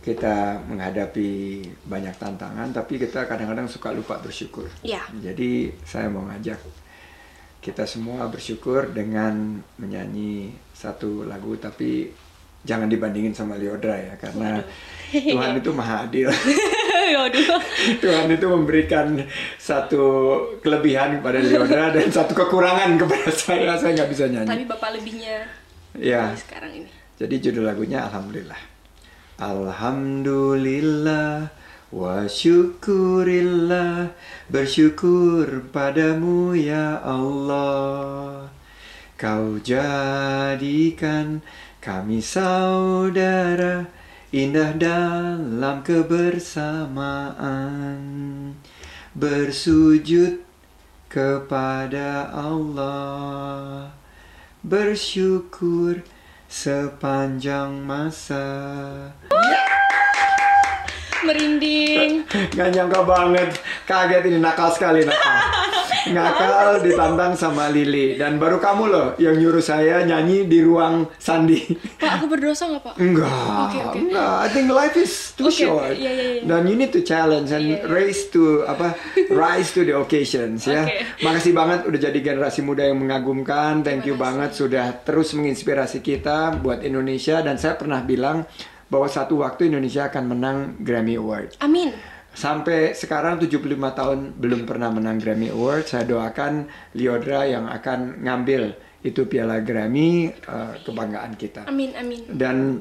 kita 0.00 0.64
menghadapi 0.66 1.62
banyak 1.86 2.14
tantangan, 2.16 2.74
tapi 2.74 2.98
kita 2.98 3.28
kadang-kadang 3.28 3.68
suka 3.70 3.92
lupa 3.94 4.18
bersyukur. 4.18 4.66
Ya. 4.82 5.04
Jadi 5.14 5.70
saya 5.84 6.08
mau 6.08 6.26
ngajak 6.26 6.58
kita 7.60 7.84
semua 7.84 8.24
bersyukur 8.32 8.88
dengan 8.88 9.60
menyanyi 9.76 10.56
satu 10.80 11.28
lagu, 11.28 11.52
tapi 11.60 12.08
jangan 12.64 12.88
dibandingin 12.88 13.36
sama 13.36 13.60
Liodra 13.60 14.00
ya, 14.00 14.16
karena 14.16 14.64
Tuhan 15.12 15.60
itu 15.60 15.70
maha 15.76 16.08
adil. 16.08 16.32
Waduh. 17.10 17.58
Tuhan 17.98 18.30
itu 18.30 18.46
memberikan 18.48 19.18
satu 19.58 20.38
kelebihan 20.64 21.20
kepada 21.20 21.42
Liodra 21.42 21.90
dan 21.92 22.08
satu 22.08 22.32
kekurangan 22.32 22.96
kepada 22.96 23.28
saya. 23.28 23.76
Saya 23.76 23.92
nggak 24.00 24.08
bisa 24.08 24.24
nyanyi. 24.30 24.48
Tapi 24.48 24.64
Bapak 24.64 24.96
lebihnya 24.96 25.44
Ya. 25.98 26.30
sekarang 26.38 26.70
ini. 26.70 26.86
Jadi 27.18 27.34
judul 27.42 27.66
lagunya 27.66 28.06
Alhamdulillah. 28.06 28.60
Alhamdulillah 29.40 31.50
wa 31.90 32.22
syukurillah 32.30 34.14
bersyukur 34.46 35.66
padamu 35.74 36.54
ya 36.54 37.02
Allah. 37.02 38.46
Kau 39.20 39.60
jadikan 39.60 41.44
kami 41.76 42.24
saudara 42.24 43.84
indah 44.32 44.72
dalam 44.80 45.84
kebersamaan. 45.84 48.00
Bersujud 49.12 50.40
kepada 51.12 52.32
Allah 52.32 53.92
bersyukur 54.64 56.00
sepanjang 56.48 57.76
masa. 57.84 58.48
Merinding. 61.28 62.24
Gak 62.56 62.72
nyangka 62.72 63.04
banget, 63.04 63.52
kaget 63.84 64.32
ini 64.32 64.40
nakal 64.40 64.72
sekali 64.72 65.04
nakal. 65.04 65.59
Nakal 66.08 66.80
ditantang 66.80 67.36
sama 67.36 67.68
Lili 67.68 68.16
dan 68.16 68.36
baru 68.36 68.56
kamu 68.56 68.84
loh 68.86 69.06
yang 69.16 69.36
nyuruh 69.36 69.60
saya 69.60 70.00
nyanyi 70.00 70.44
di 70.44 70.64
ruang 70.64 71.04
Sandi. 71.16 71.60
Pak, 72.00 72.10
aku 72.16 72.26
berdosa 72.26 72.64
nggak 72.66 72.82
Pak? 72.82 72.94
Enggak, 72.96 73.68
Oke, 73.68 73.78
oke. 73.84 73.98
enggak. 74.00 74.34
I 74.40 74.48
think 74.48 74.66
life 74.68 74.96
is 74.96 75.12
too 75.34 75.46
Oke, 75.46 75.60
short. 75.60 75.92
iya, 75.92 76.08
iya, 76.08 76.24
iya. 76.38 76.42
Dan 76.42 76.64
you 76.64 76.74
need 76.74 76.90
to 76.90 77.02
challenge 77.02 77.50
and 77.50 77.66
Iya, 77.66 77.84
iya. 77.84 77.92
raise 77.92 78.32
to 78.32 78.64
apa 78.64 78.96
rise 79.28 79.70
to 79.70 79.84
the 79.84 79.92
occasions 79.92 80.64
ya. 80.64 80.88
Oke. 80.88 81.20
Makasih 81.20 81.52
banget 81.52 81.84
udah 81.84 82.00
jadi 82.00 82.18
generasi 82.18 82.60
muda 82.60 82.82
yang 82.82 82.96
mengagumkan. 82.96 83.82
Thank 83.82 84.08
you 84.08 84.16
banget 84.16 84.56
sudah 84.56 84.96
terus 85.00 85.32
menginspirasi 85.32 86.00
kita 86.00 86.56
buat 86.56 86.80
Indonesia 86.80 87.40
dan 87.40 87.56
saya 87.56 87.76
pernah 87.76 88.00
bilang 88.00 88.48
bahwa 88.86 89.06
satu 89.06 89.38
waktu 89.38 89.68
Indonesia 89.68 90.06
akan 90.06 90.24
menang 90.26 90.56
Grammy 90.80 91.14
Award. 91.14 91.60
Amin. 91.60 91.94
Sampai 92.30 92.94
sekarang 92.94 93.42
75 93.42 93.66
tahun 93.74 94.18
belum 94.38 94.62
pernah 94.64 94.88
menang 94.94 95.18
Grammy 95.18 95.50
Award. 95.50 95.90
Saya 95.90 96.06
doakan 96.06 96.70
Liodra 96.94 97.44
yang 97.46 97.66
akan 97.66 98.22
ngambil 98.22 98.78
itu 99.02 99.26
piala 99.26 99.64
Grammy 99.64 100.30
eh, 100.30 100.72
kebanggaan 100.84 101.34
kita. 101.34 101.66
Amin, 101.66 101.96
amin. 101.96 102.20
Dan 102.30 102.80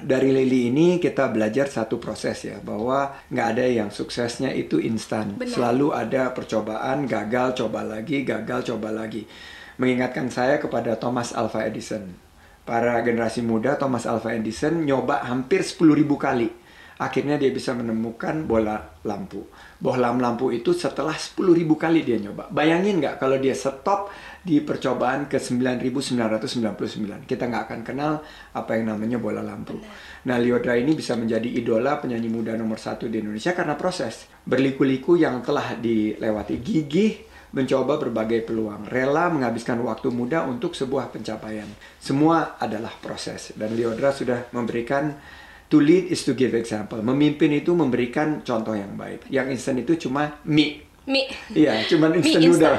dari 0.00 0.32
Lili 0.32 0.72
ini 0.72 0.96
kita 0.96 1.28
belajar 1.28 1.68
satu 1.68 2.00
proses 2.00 2.48
ya 2.48 2.56
bahwa 2.64 3.12
nggak 3.28 3.46
ada 3.56 3.64
yang 3.68 3.88
suksesnya 3.92 4.52
itu 4.56 4.80
instan. 4.80 5.36
Benar. 5.36 5.52
Selalu 5.52 5.86
ada 5.92 6.22
percobaan, 6.32 7.04
gagal, 7.04 7.60
coba 7.64 7.84
lagi, 7.84 8.24
gagal, 8.24 8.72
coba 8.74 8.88
lagi. 8.90 9.28
Mengingatkan 9.76 10.28
saya 10.32 10.60
kepada 10.60 10.96
Thomas 10.96 11.32
Alva 11.36 11.64
Edison. 11.64 12.04
Para 12.64 13.00
generasi 13.02 13.40
muda 13.40 13.76
Thomas 13.80 14.04
Alva 14.04 14.36
Edison 14.36 14.84
nyoba 14.84 15.24
hampir 15.24 15.64
10.000 15.64 16.04
kali. 16.16 16.48
Akhirnya 17.00 17.40
dia 17.40 17.48
bisa 17.48 17.72
menemukan 17.72 18.44
bola 18.44 19.00
lampu. 19.08 19.48
Bohlam 19.80 20.20
lampu 20.20 20.52
itu 20.52 20.76
setelah 20.76 21.16
10.000 21.16 21.40
kali 21.80 22.04
dia 22.04 22.20
nyoba. 22.20 22.52
Bayangin 22.52 23.00
nggak 23.00 23.16
kalau 23.16 23.40
dia 23.40 23.56
stop 23.56 24.12
di 24.44 24.60
percobaan 24.60 25.24
ke 25.24 25.40
9.999. 25.40 27.24
Kita 27.24 27.48
nggak 27.48 27.62
akan 27.72 27.80
kenal 27.80 28.20
apa 28.52 28.76
yang 28.76 28.92
namanya 28.92 29.16
bola 29.16 29.40
lampu. 29.40 29.80
Nah, 30.28 30.36
Liodra 30.36 30.76
ini 30.76 30.92
bisa 30.92 31.16
menjadi 31.16 31.48
idola 31.48 31.96
penyanyi 31.96 32.28
muda 32.28 32.52
nomor 32.52 32.76
satu 32.76 33.08
di 33.08 33.24
Indonesia 33.24 33.56
karena 33.56 33.80
proses. 33.80 34.28
Berliku-liku 34.44 35.16
yang 35.16 35.40
telah 35.40 35.80
dilewati 35.80 36.60
gigih, 36.60 37.24
mencoba 37.56 37.98
berbagai 37.98 38.46
peluang, 38.46 38.86
rela 38.86 39.26
menghabiskan 39.32 39.80
waktu 39.82 40.12
muda 40.12 40.46
untuk 40.46 40.76
sebuah 40.76 41.10
pencapaian. 41.10 41.66
Semua 41.98 42.60
adalah 42.60 42.92
proses. 43.00 43.56
Dan 43.56 43.74
Liodra 43.74 44.12
sudah 44.14 44.52
memberikan 44.54 45.16
To 45.70 45.78
lead 45.78 46.10
is 46.10 46.26
to 46.26 46.34
give 46.34 46.50
example. 46.52 46.98
Memimpin 46.98 47.54
itu 47.54 47.70
memberikan 47.72 48.42
contoh 48.42 48.74
yang 48.74 48.98
baik. 48.98 49.30
Yang 49.30 49.54
instan 49.54 49.78
itu 49.78 49.94
cuma 49.96 50.42
mie. 50.42 50.82
Mi. 51.06 51.26
Iya, 51.50 51.86
cuman 51.86 52.12
Mie 52.12 52.18
instant 52.22 52.42
instan. 52.44 52.70
noodle. 52.70 52.78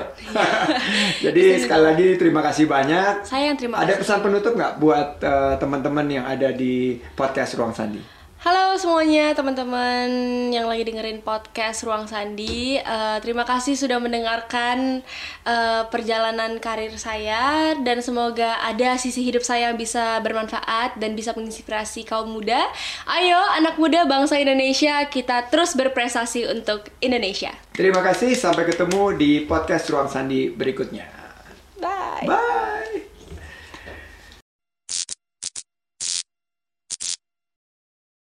Jadi 1.25 1.43
sekali 1.58 1.84
lagi 1.84 2.08
terima 2.15 2.39
kasih 2.39 2.69
banyak. 2.69 3.23
Saya 3.23 3.51
yang 3.51 3.58
terima 3.58 3.80
Ada 3.80 3.95
kasih. 3.95 4.01
pesan 4.04 4.19
penutup 4.21 4.54
nggak 4.54 4.73
buat 4.77 5.10
eh, 5.19 5.56
teman-teman 5.58 6.08
yang 6.08 6.23
ada 6.23 6.51
di 6.51 6.99
podcast 7.12 7.56
Ruang 7.56 7.73
Sandi? 7.73 8.20
Halo 8.41 8.73
semuanya 8.73 9.38
teman-teman 9.38 10.10
yang 10.49 10.65
lagi 10.65 10.82
dengerin 10.82 11.21
podcast 11.21 11.86
Ruang 11.86 12.10
Sandi. 12.10 12.73
Eh, 12.73 13.17
terima 13.21 13.45
kasih 13.45 13.77
sudah 13.77 14.01
mendengarkan 14.01 15.06
eh, 15.45 15.84
perjalanan 15.93 16.58
karir 16.58 16.89
saya 16.97 17.77
dan 17.86 18.01
semoga 18.01 18.58
ada 18.65 18.97
sisi 18.97 19.21
hidup 19.21 19.45
saya 19.45 19.69
yang 19.69 19.77
bisa 19.77 20.17
bermanfaat 20.25 20.97
dan 20.97 21.13
bisa 21.13 21.38
menginspirasi 21.38 22.01
kaum 22.01 22.34
muda. 22.34 22.65
Ayo 23.06 23.38
anak 23.62 23.77
muda 23.77 24.10
bangsa 24.10 24.41
Indonesia 24.41 25.06
kita 25.06 25.45
terus 25.54 25.77
berprestasi 25.77 26.49
untuk 26.49 26.89
Indonesia. 26.97 27.54
Terima 27.77 28.01
kasih, 28.01 28.34
sampai 28.34 28.65
ketemu 28.65 29.21
di 29.21 29.45
podcast 29.45 29.86
Ruang 29.93 30.10
Sandi 30.10 30.49
berikutnya. 30.49 31.06